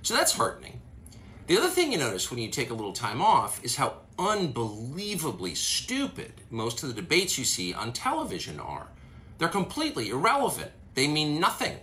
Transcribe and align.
So 0.01 0.15
that's 0.15 0.33
heartening. 0.33 0.81
The 1.45 1.59
other 1.59 1.69
thing 1.69 1.91
you 1.91 1.99
notice 1.99 2.31
when 2.31 2.39
you 2.39 2.49
take 2.49 2.71
a 2.71 2.73
little 2.73 2.91
time 2.91 3.21
off 3.21 3.63
is 3.63 3.75
how 3.75 3.97
unbelievably 4.17 5.53
stupid 5.53 6.41
most 6.49 6.81
of 6.81 6.89
the 6.89 6.99
debates 6.99 7.37
you 7.37 7.45
see 7.45 7.71
on 7.75 7.93
television 7.93 8.59
are. 8.59 8.87
They're 9.37 9.47
completely 9.47 10.09
irrelevant. 10.09 10.71
They 10.97 11.07
mean 11.07 11.39
nothing. 11.39 11.77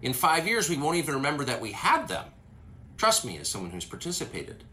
In 0.00 0.14
five 0.14 0.48
years, 0.48 0.70
we 0.70 0.78
won't 0.78 0.96
even 0.96 1.14
remember 1.14 1.44
that 1.44 1.60
we 1.60 1.72
had 1.72 2.08
them. 2.08 2.24
Trust 2.96 3.26
me, 3.26 3.36
as 3.38 3.46
someone 3.46 3.70
who's 3.70 3.84
participated. 3.84 4.64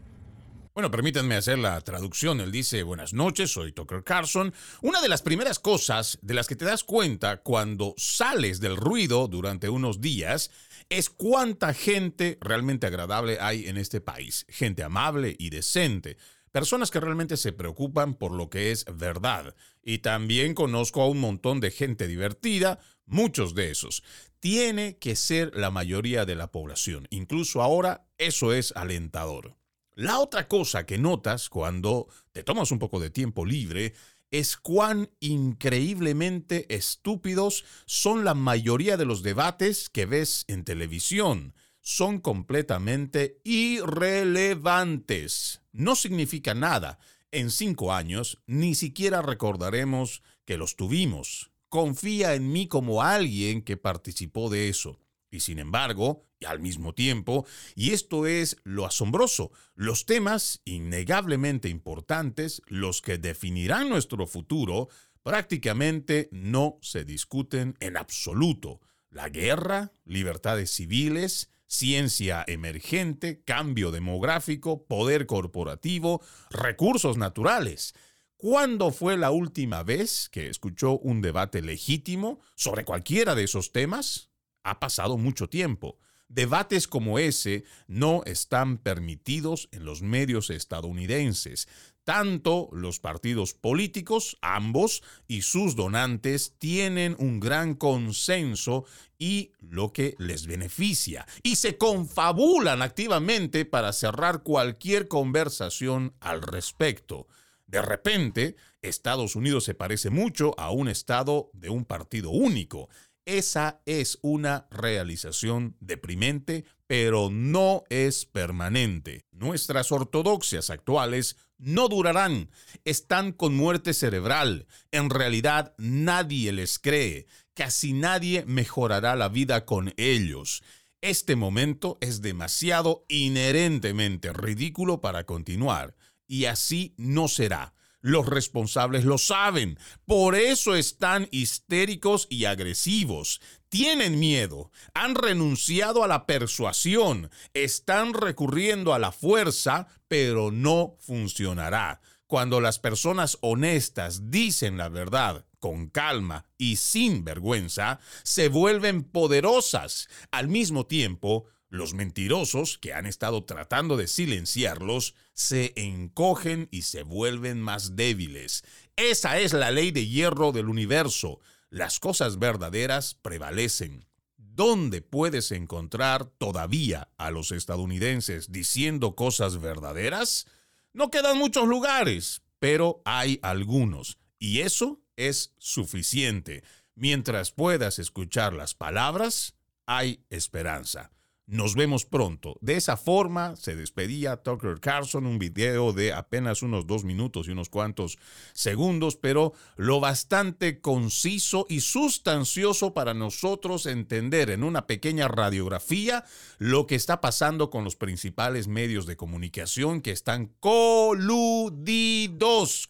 Bueno, 0.74 0.90
permítanme 0.90 1.36
hacer 1.36 1.58
la 1.58 1.78
traducción. 1.82 2.40
Él 2.40 2.50
dice, 2.50 2.84
buenas 2.84 3.12
noches, 3.12 3.52
soy 3.52 3.72
Tucker 3.72 4.02
Carlson. 4.02 4.54
Una 4.80 5.02
de 5.02 5.10
las 5.10 5.20
primeras 5.20 5.58
cosas 5.58 6.18
de 6.22 6.32
las 6.32 6.48
que 6.48 6.56
te 6.56 6.64
das 6.64 6.84
cuenta 6.84 7.42
cuando 7.42 7.92
sales 7.98 8.60
del 8.60 8.78
ruido 8.78 9.28
durante 9.28 9.68
unos 9.68 10.00
días 10.00 10.50
es 10.88 11.10
cuánta 11.10 11.74
gente 11.74 12.38
realmente 12.40 12.86
agradable 12.86 13.36
hay 13.42 13.66
en 13.66 13.76
este 13.76 14.00
país. 14.00 14.46
Gente 14.48 14.82
amable 14.82 15.36
y 15.38 15.50
decente. 15.50 16.16
Personas 16.52 16.90
que 16.90 17.00
realmente 17.00 17.38
se 17.38 17.52
preocupan 17.52 18.14
por 18.14 18.32
lo 18.32 18.50
que 18.50 18.72
es 18.72 18.84
verdad. 18.94 19.54
Y 19.82 19.98
también 19.98 20.52
conozco 20.52 21.00
a 21.00 21.08
un 21.08 21.18
montón 21.18 21.60
de 21.60 21.70
gente 21.70 22.06
divertida, 22.06 22.78
muchos 23.06 23.54
de 23.54 23.70
esos. 23.70 24.04
Tiene 24.38 24.98
que 24.98 25.16
ser 25.16 25.56
la 25.56 25.70
mayoría 25.70 26.26
de 26.26 26.34
la 26.34 26.52
población. 26.52 27.08
Incluso 27.08 27.62
ahora 27.62 28.06
eso 28.18 28.52
es 28.52 28.72
alentador. 28.76 29.56
La 29.94 30.18
otra 30.18 30.46
cosa 30.46 30.84
que 30.84 30.98
notas 30.98 31.48
cuando 31.48 32.08
te 32.32 32.42
tomas 32.42 32.70
un 32.70 32.78
poco 32.78 33.00
de 33.00 33.08
tiempo 33.08 33.46
libre 33.46 33.94
es 34.30 34.58
cuán 34.58 35.08
increíblemente 35.20 36.66
estúpidos 36.74 37.64
son 37.86 38.26
la 38.26 38.34
mayoría 38.34 38.98
de 38.98 39.06
los 39.06 39.22
debates 39.22 39.88
que 39.88 40.04
ves 40.04 40.44
en 40.48 40.64
televisión. 40.64 41.54
Son 41.80 42.20
completamente 42.20 43.40
irrelevantes. 43.42 45.61
No 45.72 45.96
significa 45.96 46.54
nada. 46.54 46.98
En 47.30 47.50
cinco 47.50 47.92
años 47.92 48.42
ni 48.46 48.74
siquiera 48.74 49.22
recordaremos 49.22 50.22
que 50.44 50.58
los 50.58 50.76
tuvimos. 50.76 51.50
Confía 51.68 52.34
en 52.34 52.52
mí 52.52 52.68
como 52.68 53.02
alguien 53.02 53.62
que 53.62 53.78
participó 53.78 54.50
de 54.50 54.68
eso. 54.68 55.00
Y 55.30 55.40
sin 55.40 55.58
embargo, 55.58 56.26
y 56.38 56.44
al 56.44 56.60
mismo 56.60 56.94
tiempo, 56.94 57.46
y 57.74 57.92
esto 57.92 58.26
es 58.26 58.58
lo 58.64 58.84
asombroso, 58.84 59.50
los 59.74 60.04
temas 60.04 60.60
innegablemente 60.66 61.70
importantes, 61.70 62.60
los 62.66 63.00
que 63.00 63.16
definirán 63.16 63.88
nuestro 63.88 64.26
futuro, 64.26 64.88
prácticamente 65.22 66.28
no 66.32 66.78
se 66.82 67.04
discuten 67.04 67.76
en 67.80 67.96
absoluto. 67.96 68.80
La 69.08 69.30
guerra, 69.30 69.92
libertades 70.04 70.70
civiles, 70.70 71.48
ciencia 71.72 72.44
emergente, 72.46 73.42
cambio 73.44 73.90
demográfico, 73.90 74.84
poder 74.84 75.26
corporativo, 75.26 76.20
recursos 76.50 77.16
naturales. 77.16 77.94
¿Cuándo 78.36 78.90
fue 78.90 79.16
la 79.16 79.30
última 79.30 79.82
vez 79.82 80.28
que 80.28 80.48
escuchó 80.48 80.98
un 80.98 81.22
debate 81.22 81.62
legítimo 81.62 82.40
sobre 82.56 82.84
cualquiera 82.84 83.34
de 83.34 83.44
esos 83.44 83.72
temas? 83.72 84.32
ha 84.64 84.80
pasado 84.80 85.18
mucho 85.18 85.48
tiempo. 85.48 85.98
Debates 86.28 86.88
como 86.88 87.18
ese 87.18 87.64
no 87.88 88.22
están 88.24 88.78
permitidos 88.78 89.68
en 89.70 89.84
los 89.84 90.02
medios 90.02 90.50
estadounidenses. 90.50 91.68
Tanto 92.04 92.68
los 92.72 92.98
partidos 92.98 93.54
políticos, 93.54 94.36
ambos, 94.42 95.02
y 95.28 95.42
sus 95.42 95.76
donantes 95.76 96.54
tienen 96.58 97.14
un 97.18 97.38
gran 97.38 97.74
consenso 97.74 98.84
y 99.18 99.52
lo 99.60 99.92
que 99.92 100.16
les 100.18 100.46
beneficia, 100.46 101.26
y 101.44 101.56
se 101.56 101.78
confabulan 101.78 102.82
activamente 102.82 103.64
para 103.64 103.92
cerrar 103.92 104.42
cualquier 104.42 105.06
conversación 105.06 106.16
al 106.18 106.42
respecto. 106.42 107.28
De 107.66 107.80
repente, 107.80 108.56
Estados 108.82 109.36
Unidos 109.36 109.62
se 109.62 109.74
parece 109.74 110.10
mucho 110.10 110.58
a 110.58 110.72
un 110.72 110.88
estado 110.88 111.50
de 111.54 111.70
un 111.70 111.84
partido 111.84 112.30
único. 112.30 112.88
Esa 113.24 113.80
es 113.86 114.18
una 114.22 114.66
realización 114.72 115.76
deprimente, 115.78 116.64
pero 116.88 117.30
no 117.30 117.84
es 117.88 118.26
permanente. 118.26 119.24
Nuestras 119.30 119.92
ortodoxias 119.92 120.68
actuales 120.68 121.36
no 121.62 121.88
durarán, 121.88 122.50
están 122.84 123.32
con 123.32 123.54
muerte 123.54 123.94
cerebral. 123.94 124.66
En 124.90 125.08
realidad 125.10 125.74
nadie 125.78 126.52
les 126.52 126.78
cree, 126.78 127.26
casi 127.54 127.92
nadie 127.92 128.44
mejorará 128.46 129.16
la 129.16 129.28
vida 129.28 129.64
con 129.64 129.94
ellos. 129.96 130.62
Este 131.00 131.36
momento 131.36 131.98
es 132.00 132.20
demasiado 132.20 133.04
inherentemente 133.08 134.32
ridículo 134.32 135.00
para 135.00 135.24
continuar, 135.24 135.94
y 136.26 136.46
así 136.46 136.94
no 136.96 137.28
será. 137.28 137.74
Los 138.02 138.26
responsables 138.26 139.04
lo 139.04 139.16
saben. 139.16 139.78
Por 140.04 140.34
eso 140.34 140.74
están 140.74 141.28
histéricos 141.30 142.26
y 142.28 142.44
agresivos. 142.44 143.40
Tienen 143.68 144.18
miedo. 144.18 144.70
Han 144.92 145.14
renunciado 145.14 146.02
a 146.02 146.08
la 146.08 146.26
persuasión. 146.26 147.30
Están 147.54 148.12
recurriendo 148.12 148.92
a 148.92 148.98
la 148.98 149.12
fuerza, 149.12 149.86
pero 150.08 150.50
no 150.50 150.96
funcionará. 150.98 152.00
Cuando 152.26 152.60
las 152.60 152.80
personas 152.80 153.38
honestas 153.40 154.30
dicen 154.30 154.76
la 154.76 154.88
verdad 154.88 155.46
con 155.60 155.88
calma 155.88 156.44
y 156.58 156.74
sin 156.74 157.24
vergüenza, 157.24 158.00
se 158.24 158.48
vuelven 158.48 159.04
poderosas. 159.04 160.08
Al 160.32 160.48
mismo 160.48 160.86
tiempo, 160.86 161.46
los 161.72 161.94
mentirosos, 161.94 162.76
que 162.76 162.92
han 162.92 163.06
estado 163.06 163.44
tratando 163.44 163.96
de 163.96 164.06
silenciarlos, 164.06 165.14
se 165.32 165.72
encogen 165.74 166.68
y 166.70 166.82
se 166.82 167.02
vuelven 167.02 167.62
más 167.62 167.96
débiles. 167.96 168.62
Esa 168.94 169.38
es 169.38 169.54
la 169.54 169.70
ley 169.70 169.90
de 169.90 170.06
hierro 170.06 170.52
del 170.52 170.68
universo. 170.68 171.40
Las 171.70 171.98
cosas 171.98 172.38
verdaderas 172.38 173.14
prevalecen. 173.14 174.04
¿Dónde 174.36 175.00
puedes 175.00 175.50
encontrar 175.50 176.26
todavía 176.26 177.08
a 177.16 177.30
los 177.30 177.52
estadounidenses 177.52 178.52
diciendo 178.52 179.16
cosas 179.16 179.58
verdaderas? 179.58 180.46
No 180.92 181.10
quedan 181.10 181.38
muchos 181.38 181.66
lugares, 181.66 182.42
pero 182.58 183.00
hay 183.06 183.40
algunos. 183.40 184.18
Y 184.38 184.60
eso 184.60 185.00
es 185.16 185.54
suficiente. 185.56 186.64
Mientras 186.94 187.50
puedas 187.50 187.98
escuchar 187.98 188.52
las 188.52 188.74
palabras, 188.74 189.54
hay 189.86 190.26
esperanza. 190.28 191.12
Nos 191.46 191.74
vemos 191.74 192.04
pronto. 192.04 192.56
De 192.60 192.76
esa 192.76 192.96
forma 192.96 193.56
se 193.56 193.74
despedía 193.74 194.36
Tucker 194.36 194.78
Carlson, 194.78 195.26
un 195.26 195.40
video 195.40 195.92
de 195.92 196.12
apenas 196.12 196.62
unos 196.62 196.86
dos 196.86 197.02
minutos 197.02 197.48
y 197.48 197.50
unos 197.50 197.68
cuantos 197.68 198.16
segundos, 198.52 199.16
pero 199.16 199.52
lo 199.76 199.98
bastante 199.98 200.80
conciso 200.80 201.66
y 201.68 201.80
sustancioso 201.80 202.94
para 202.94 203.12
nosotros 203.12 203.86
entender 203.86 204.50
en 204.50 204.62
una 204.62 204.86
pequeña 204.86 205.26
radiografía 205.26 206.24
lo 206.58 206.86
que 206.86 206.94
está 206.94 207.20
pasando 207.20 207.70
con 207.70 207.82
los 207.82 207.96
principales 207.96 208.68
medios 208.68 209.06
de 209.06 209.16
comunicación 209.16 210.00
que 210.00 210.12
están 210.12 210.52
coludidos 210.60 212.38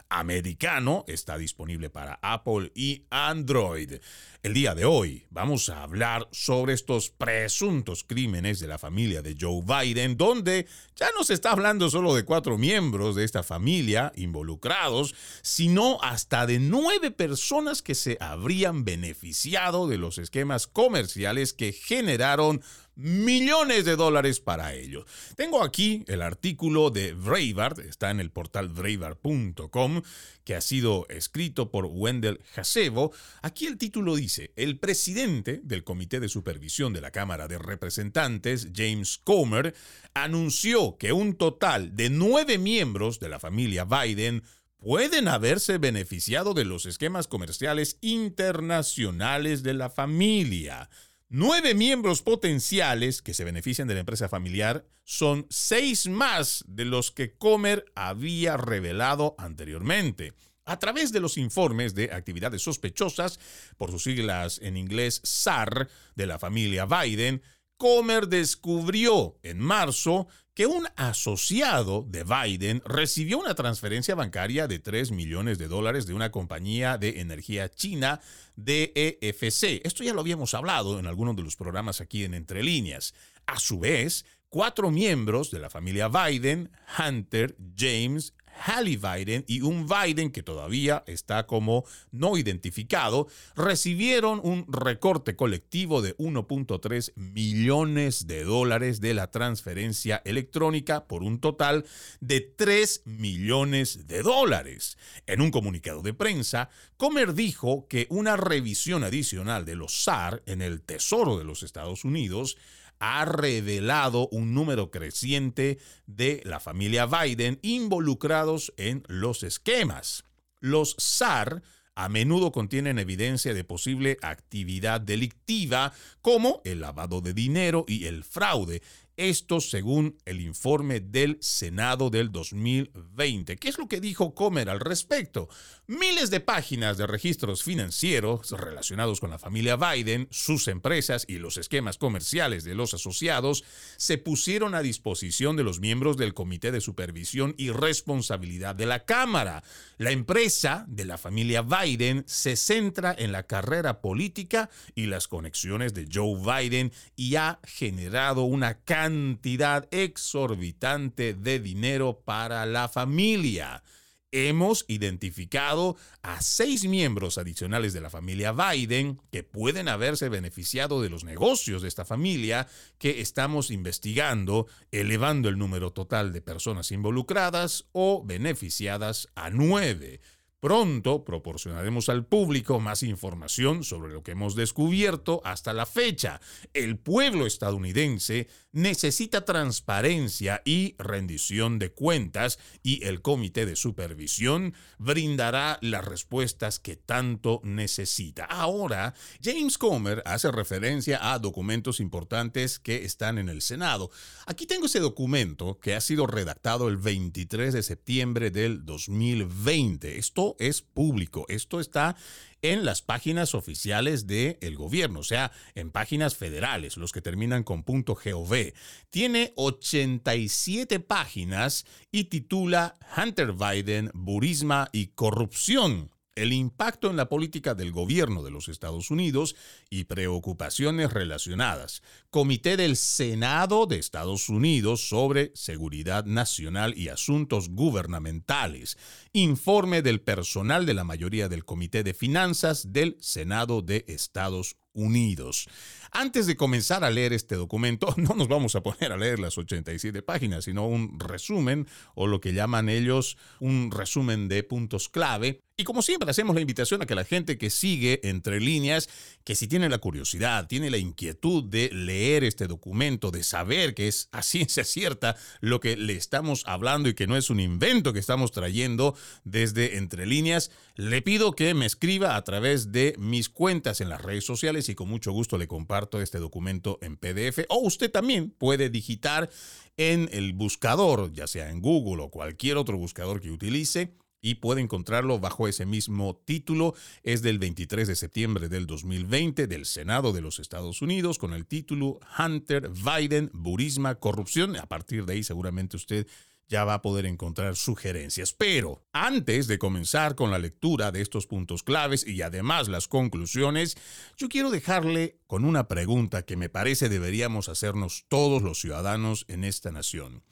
Americano 0.09 1.05
está 1.07 1.39
disponible 1.39 1.89
para 1.89 2.19
Apple 2.23 2.71
y 2.75 3.07
Android. 3.11 3.95
El 4.43 4.55
día 4.55 4.75
de 4.75 4.85
hoy 4.85 5.25
vamos 5.31 5.69
a 5.69 5.83
hablar 5.83 6.29
sobre 6.33 6.75
estos 6.75 7.11
presuntos 7.11 8.05
crímenes 8.05 8.59
de 8.61 8.67
la 8.67 8.79
familia 8.79 9.23
de 9.23 9.37
Joe 9.41 9.63
Biden, 9.63 10.17
donde 10.17 10.67
ya 10.97 11.09
no 11.17 11.25
se 11.25 11.35
está 11.35 11.53
hablando 11.53 11.89
solo 11.89 12.15
de 12.15 12.25
cuatro 12.25 12.59
miembros 12.59 13.17
de 13.17 13.25
esta 13.25 13.43
familia 13.43 14.13
involucrados, 14.17 15.15
sino 15.41 15.99
hasta 16.03 16.47
de 16.47 16.59
nueve 16.59 17.11
personas 17.11 17.81
que 17.81 17.95
se 17.95 18.19
habrían 18.21 18.85
beneficiado 18.85 19.87
de 19.87 19.99
los 19.99 20.19
esquemas 20.19 20.67
comerciales 20.67 21.55
que 21.55 21.73
generaron 21.73 22.63
millones 22.95 23.85
de 23.85 23.97
dólares 23.97 24.41
para 24.41 24.75
ello. 24.75 25.05
Tengo 25.37 25.63
aquí 25.63 26.05
el 26.09 26.23
artículo 26.23 26.91
de 26.91 27.13
Breitbart, 27.15 27.79
está 27.81 28.11
en 28.11 28.21
el 28.21 28.31
portal 28.31 28.69
breitbart.com, 28.69 30.03
que 30.45 30.55
ha 30.55 30.61
sido 30.61 31.07
escrito 31.09 31.71
por 31.71 31.87
Wendell 31.87 32.41
Hasebo. 32.57 33.13
Aquí 33.43 33.67
el 33.67 33.79
título 33.79 34.17
dice, 34.17 34.53
el 34.57 34.79
presidente 34.79 35.61
del 35.63 35.85
Comité 35.85 36.21
de 36.21 36.29
Supervisión 36.29 36.93
de 36.93 37.01
la 37.01 37.11
Cámara 37.11 37.49
de 37.49 37.59
Representantes, 37.59 38.69
James 38.75 39.19
Comer, 39.23 39.75
anunció 40.15 40.97
que 40.99 41.13
un 41.13 41.35
total 41.35 41.97
de 41.97 42.11
nueve 42.11 42.59
miembros 42.59 43.21
de 43.21 43.29
la 43.29 43.41
familia 43.41 43.85
Biden 43.85 44.43
pueden 44.83 45.29
haberse 45.29 45.79
beneficiado 45.79 46.55
de 46.55 46.65
los 46.65 46.87
esquemas 46.87 47.29
comerciales 47.29 47.99
internacionales 48.01 49.63
de 49.63 49.75
la 49.75 49.91
familia. 49.91 50.91
Nueve 51.35 51.75
miembros 51.75 52.21
potenciales 52.21 53.23
que 53.23 53.33
se 53.33 53.45
benefician 53.45 53.89
de 53.89 53.95
la 53.95 54.01
empresa 54.01 54.29
familiar 54.29 54.85
son 55.03 55.47
seis 55.49 56.07
más 56.07 56.63
de 56.69 56.85
los 56.85 57.11
que 57.11 57.33
Comer 57.39 57.87
había 57.95 58.59
revelado 58.59 59.35
anteriormente. 59.39 60.35
A 60.67 60.79
través 60.79 61.11
de 61.11 61.21
los 61.21 61.39
informes 61.39 61.95
de 61.95 62.13
actividades 62.13 62.61
sospechosas, 62.61 63.41
por 63.79 63.91
sus 63.91 64.03
siglas 64.03 64.61
en 64.63 64.77
inglés 64.77 65.23
SAR, 65.25 65.89
de 66.17 66.27
la 66.27 66.39
familia 66.39 66.85
Biden, 66.85 67.41
Comer 67.83 68.29
descubrió 68.29 69.41
en 69.43 69.59
marzo 69.59 70.29
que 70.55 70.69
un 70.69 70.87
asociado 70.95 72.07
de 72.07 72.23
Biden 72.23 72.81
recibió 72.85 73.41
una 73.41 73.57
transferencia 73.57 74.15
bancaria 74.15 74.69
de 74.69 74.79
3 74.79 75.11
millones 75.11 75.59
de 75.59 75.67
dólares 75.67 76.07
de 76.07 76.15
una 76.15 76.31
compañía 76.31 76.97
de 76.97 77.21
energía 77.21 77.69
china 77.69 78.21
DEFC. 78.55 79.81
Esto 79.85 80.05
ya 80.05 80.15
lo 80.15 80.21
habíamos 80.21 80.55
hablado 80.55 81.01
en 81.01 81.09
algunos 81.09 81.35
de 81.35 81.43
los 81.43 81.57
programas 81.57 82.01
aquí 82.01 82.23
en 82.23 82.35
Entre 82.35 82.63
Líneas. 82.63 83.15
A 83.47 83.59
su 83.59 83.81
vez, 83.81 84.27
cuatro 84.49 84.93
miembros 84.93 85.51
de 85.51 85.59
la 85.59 85.69
familia 85.69 86.07
Biden, 86.07 86.71
Hunter, 86.97 87.57
James, 87.77 88.33
Hallie 88.53 88.99
Biden 88.99 89.45
y 89.47 89.63
un 89.63 89.87
Biden 89.87 90.31
que 90.31 90.43
todavía 90.43 91.03
está 91.07 91.47
como 91.47 91.85
no 92.11 92.37
identificado, 92.37 93.27
recibieron 93.57 94.41
un 94.43 94.67
recorte 94.69 95.37
colectivo 95.37 96.03
de 96.03 96.17
1.3 96.17 97.13
millones 97.17 98.27
de 98.27 98.45
dólares 98.45 99.01
de 99.01 99.15
la 99.15 99.31
transferencia 99.31 100.23
electrónica 100.25 101.07
por 101.07 101.23
un 101.23 101.41
total 101.41 101.85
de 102.21 102.41
3 102.41 103.03
millones 103.05 104.07
de 104.07 104.23
dólares. 104.23 104.97
En 105.27 105.41
un 105.41 105.51
comunicado 105.51 106.03
de 106.03 106.15
prensa, 106.15 106.69
Comer 106.97 107.35
dijo 107.35 107.87
que 107.89 108.07
una 108.11 108.37
revisión 108.37 109.05
adicional 109.05 109.65
de 109.65 109.77
los 109.77 110.05
SAR 110.05 110.43
en 110.47 110.63
el 110.63 110.83
Tesoro 110.83 111.39
de 111.39 111.45
los 111.45 111.63
Estados 111.63 112.05
Unidos 112.05 112.57
ha 113.05 113.25
revelado 113.25 114.29
un 114.29 114.55
número 114.55 114.93
creciente 114.93 115.79
de 116.07 116.41
la 116.45 116.61
familia 116.61 117.07
Biden 117.07 117.59
involucrados 117.61 118.73
en 118.77 119.03
los 119.09 119.43
esquemas. 119.43 120.23
Los 120.61 120.95
SAR 120.99 121.65
a 121.97 122.09
menudo 122.09 122.53
contienen 122.53 123.01
evidencia 123.01 123.55
de 123.55 123.65
posible 123.65 124.19
actividad 124.23 125.01
delictiva 125.01 125.93
como 126.21 126.63
el 126.65 126.81
lavado 126.81 127.21
de 127.21 127.35
dinero 127.35 127.85
y 127.89 128.05
el 128.05 128.23
fraude, 128.23 128.83
esto 129.17 129.61
según 129.61 130.17
el 130.25 130.41
informe 130.41 131.01
del 131.01 131.39
Senado 131.41 132.11
del 132.11 132.33
2020. 132.33 133.57
¿Qué 133.57 133.69
es 133.69 133.79
lo 133.79 133.89
que 133.89 134.01
dijo 134.01 134.35
Comer 134.35 134.71
al 134.71 134.81
respecto? 134.81 135.49
Miles 135.87 136.31
de 136.31 136.41
páginas 136.41 136.97
de 136.97 137.07
registros 137.07 137.63
financieros 137.63 138.51
relacionados 138.53 139.21
con 139.21 139.31
la 139.31 139.39
familia 139.39 139.77
Biden, 139.77 140.29
sus 140.31 140.69
empresas 140.69 141.25
y 141.29 141.39
los 141.39 141.57
esquemas 141.57 141.99
comerciales 141.99 142.65
de 142.65 142.75
los 142.75 142.95
asociados 142.95 143.65
se 143.97 144.17
pusieron 144.17 144.75
a 144.75 144.83
disposición 144.83 145.57
de 145.57 145.65
los 145.65 145.81
miembros 145.81 146.17
del 146.17 146.35
Comité 146.35 146.73
de 146.73 146.81
Supervisión 146.81 147.55
y 147.59 147.71
Responsabilidad 147.71 148.75
de 148.75 148.87
la 148.87 149.05
Cámara. 149.05 149.63
La 149.99 150.13
empresa 150.13 150.85
de 150.89 151.05
la 151.05 151.19
familia 151.19 151.63
Biden 151.63 152.25
se 152.27 152.57
centra 152.57 153.15
en 153.17 153.33
la 153.33 153.43
carrera 153.47 154.01
política 154.01 154.71
y 154.95 155.07
las 155.07 155.29
conexiones 155.29 155.95
de 155.95 156.09
Joe 156.13 156.41
Biden 156.41 156.93
y 157.17 157.37
ha 157.37 157.61
generado 157.65 158.43
una 158.43 158.81
cantidad 159.03 159.89
exorbitante 159.91 161.35
de 161.35 161.59
dinero 161.59 162.23
para 162.25 162.65
la 162.67 162.89
familia. 162.89 163.83
Hemos 164.31 164.85
identificado 164.87 165.97
a 166.23 166.41
seis 166.41 166.85
miembros 166.85 167.37
adicionales 167.37 167.95
de 167.95 168.01
la 168.01 168.11
familia 168.11 168.53
Biden 168.53 169.21
que 169.33 169.43
pueden 169.43 169.89
haberse 169.89 170.29
beneficiado 170.29 171.03
de 171.03 171.11
los 171.11 171.25
negocios 171.25 171.83
de 171.83 171.89
esta 171.89 172.05
familia 172.05 172.69
que 172.99 173.21
estamos 173.21 173.73
investigando, 173.73 174.69
elevando 174.93 175.49
el 175.49 175.59
número 175.59 175.93
total 175.93 176.33
de 176.33 176.41
personas 176.41 176.93
involucradas 176.93 177.87
o 177.91 178.23
beneficiadas 178.25 179.31
a 179.35 179.51
nueve. 179.51 180.21
Pronto 180.63 181.25
proporcionaremos 181.25 182.09
al 182.09 182.25
público 182.25 182.79
más 182.79 183.03
información 183.03 183.83
sobre 183.83 184.13
lo 184.13 184.23
que 184.23 184.31
hemos 184.31 184.55
descubierto 184.55 185.41
hasta 185.43 185.73
la 185.73 185.87
fecha. 185.87 186.41
El 186.73 186.99
pueblo 186.99 187.47
estadounidense 187.47 188.47
necesita 188.71 189.45
transparencia 189.45 190.63
y 190.65 190.95
rendición 190.99 191.81
de 191.81 191.91
cuentas 191.91 192.61
y 192.81 193.05
el 193.05 193.23
Comité 193.23 193.67
de 193.67 193.75
Supervisión 193.75 194.75
brindará 194.99 195.81
las 195.83 196.05
respuestas 196.05 196.79
que 196.79 196.95
tanto 196.95 197.61
necesita. 197.65 198.45
Ahora, 198.45 199.15
James 199.43 199.79
Comer 199.79 200.23
hace 200.27 200.53
referencia 200.53 201.33
a 201.33 201.41
documentos 201.41 201.99
importantes 201.99 202.79
que 202.79 203.05
están 203.05 203.39
en 203.39 203.49
el 203.49 203.63
Senado. 203.63 204.13
Aquí 204.47 204.67
tengo 204.67 204.87
ese 204.87 205.01
documento 205.01 205.81
que 205.81 205.97
ha 205.97 206.01
sido 206.01 206.29
redactado 206.29 206.87
el 206.87 206.99
23 206.99 207.75
de 207.75 207.83
septiembre 207.83 208.53
del 208.53 208.87
2020. 208.87 210.19
Esto 210.19 210.52
es 210.59 210.83
público, 210.83 211.45
esto 211.49 211.81
está 211.81 212.17
en 212.63 212.85
las 212.85 213.03
páginas 213.03 213.55
oficiales 213.55 214.27
del 214.27 214.57
el 214.61 214.77
gobierno, 214.77 215.21
o 215.21 215.25
sea, 215.25 215.51
en 215.75 215.91
páginas 215.91 216.37
federales, 216.37 216.97
los 216.97 217.13
que 217.13 217.21
terminan 217.21 217.65
con 217.65 217.83
.gov. 217.85 218.73
Tiene 219.11 219.53
87 219.57 221.01
páginas 221.01 221.85
y 222.11 222.25
titula 222.25 222.95
Hunter 223.17 223.53
Biden, 223.53 224.11
Burisma 224.15 224.89
y 224.93 225.09
Corrupción 225.09 226.11
el 226.35 226.53
impacto 226.53 227.11
en 227.11 227.17
la 227.17 227.29
política 227.29 227.75
del 227.75 227.93
gobierno 227.93 228.43
de 228.43 228.51
los 228.51 228.69
Estados 228.69 229.11
Unidos 229.11 229.55
y 229.91 230.05
preocupaciones 230.05 231.13
relacionadas. 231.13 232.03
Comité 232.31 232.77
del 232.77 232.97
Senado 232.97 233.87
de 233.87 233.99
Estados 233.99 234.49
Unidos 234.49 235.09
sobre 235.09 235.53
Seguridad 235.55 236.25
Nacional 236.25 236.97
y 236.97 237.09
Asuntos 237.09 237.69
Gubernamentales. 237.69 238.97
Informe 239.33 240.01
del 240.01 240.21
personal 240.21 240.87
de 240.87 240.95
la 240.95 241.05
mayoría 241.05 241.49
del 241.49 241.65
Comité 241.65 242.03
de 242.03 242.15
Finanzas 242.15 242.93
del 242.93 243.17
Senado 243.21 243.83
de 243.83 244.05
Estados 244.09 244.77
Unidos. 244.95 245.69
Antes 246.15 246.47
de 246.47 246.57
comenzar 246.57 247.05
a 247.05 247.11
leer 247.11 247.33
este 247.33 247.55
documento, 247.55 248.15
no 248.19 248.35
nos 248.35 248.47
vamos 248.47 248.75
a 248.75 248.83
poner 248.83 249.13
a 249.13 249.17
leer 249.17 249.39
las 249.39 249.57
87 249.57 250.21
páginas, 250.21 250.65
sino 250.65 250.87
un 250.87 251.19
resumen 251.19 251.89
o 252.15 252.27
lo 252.27 252.39
que 252.39 252.53
llaman 252.53 252.91
ellos 252.91 253.39
un 253.61 253.91
resumen 253.91 254.47
de 254.47 254.63
puntos 254.63 255.09
clave. 255.09 255.63
Y 255.75 255.85
como 255.85 256.03
siempre 256.03 256.31
hacemos 256.31 256.55
la 256.55 256.61
invitación 256.61 257.01
a 257.01 257.07
que 257.07 257.15
la 257.15 257.25
gente 257.25 257.57
que 257.57 257.71
sigue 257.71 258.21
entre 258.25 258.61
líneas, 258.61 259.09
que 259.43 259.55
si 259.55 259.67
tiene 259.67 259.89
la 259.89 259.99
curiosidad, 259.99 260.69
tiene 260.69 260.91
la 260.91 260.99
inquietud 260.99 261.65
de 261.65 261.89
leer 261.91 262.45
este 262.45 262.67
documento, 262.67 263.31
de 263.31 263.43
saber 263.43 263.95
que 263.95 264.07
es 264.07 264.29
a 264.33 264.43
ciencia 264.43 264.85
cierta 264.85 265.35
lo 265.61 265.81
que 265.81 265.97
le 265.97 266.13
estamos 266.13 266.63
hablando 266.67 267.09
y 267.09 267.15
que 267.15 267.27
no 267.27 267.39
es 267.39 267.49
un 267.49 267.59
invento 267.59 268.13
que 268.13 268.19
estamos 268.19 268.53
trayendo 268.53 269.17
desde 269.45 269.97
entre 269.97 270.27
líneas, 270.27 270.71
le 270.95 271.23
pido 271.23 271.53
que 271.53 271.73
me 271.73 271.87
escriba 271.87 272.37
a 272.37 272.45
través 272.45 272.93
de 272.93 273.15
mis 273.19 273.49
cuentas 273.49 274.03
en 274.03 274.11
las 274.11 274.21
redes 274.21 274.45
sociales 274.45 274.91
y 274.91 274.95
con 274.95 275.09
mucho 275.09 275.33
gusto 275.33 275.57
le 275.57 275.67
comparto 275.67 276.02
este 276.23 276.39
documento 276.39 276.99
en 277.03 277.17
PDF. 277.17 277.65
O 277.69 277.81
usted 277.81 278.11
también 278.11 278.51
puede 278.51 278.91
digitar 278.91 279.51
en 279.97 280.29
el 280.33 280.53
buscador, 280.53 281.33
ya 281.33 281.47
sea 281.47 281.71
en 281.71 281.81
Google 281.81 282.23
o 282.23 282.31
cualquier 282.31 282.77
otro 282.77 282.97
buscador 282.97 283.41
que 283.41 283.51
utilice, 283.51 284.15
y 284.45 284.57
puede 284.57 284.81
encontrarlo 284.81 285.39
bajo 285.39 285.69
ese 285.69 285.87
mismo 285.87 286.43
título. 286.45 286.95
Es 287.23 287.43
del 287.43 287.59
23 287.59 288.09
de 288.09 288.17
septiembre 288.17 288.69
del 288.69 288.87
2020 288.87 289.69
del 289.69 289.87
Senado 289.87 290.33
de 290.33 290.41
los 290.41 290.59
Estados 290.59 291.01
Unidos 291.01 291.39
con 291.39 291.55
el 291.55 291.65
título 291.65 292.19
Hunter 292.39 292.91
Biden, 292.91 293.51
Burisma, 293.55 294.17
Corrupción. 294.17 294.77
A 294.77 294.87
partir 294.87 295.25
de 295.25 295.35
ahí 295.35 295.45
seguramente 295.45 295.97
usted 295.97 296.27
ya 296.73 296.87
va 296.87 296.95
a 296.95 297.03
poder 297.03 297.27
encontrar 297.27 297.77
sugerencias. 297.77 298.55
Pero 298.55 299.05
antes 299.13 299.67
de 299.67 299.79
comenzar 299.79 300.35
con 300.35 300.51
la 300.51 300.59
lectura 300.59 301.13
de 301.13 301.21
estos 301.21 301.47
puntos 301.47 301.83
claves 301.83 302.27
y 302.27 302.41
además 302.41 302.89
las 302.89 303.09
conclusiones, 303.09 303.97
yo 304.39 304.49
quiero 304.49 304.71
dejarle 304.71 305.39
con 305.47 305.67
una 305.67 305.87
pregunta 305.87 306.47
que 306.47 306.57
me 306.57 306.71
parece 306.71 307.11
deberíamos 307.11 307.69
hacernos 307.69 308.25
todos 308.29 308.63
los 308.63 308.81
ciudadanos 308.81 309.45
en 309.49 309.65
esta 309.65 309.93
nación 309.93 310.43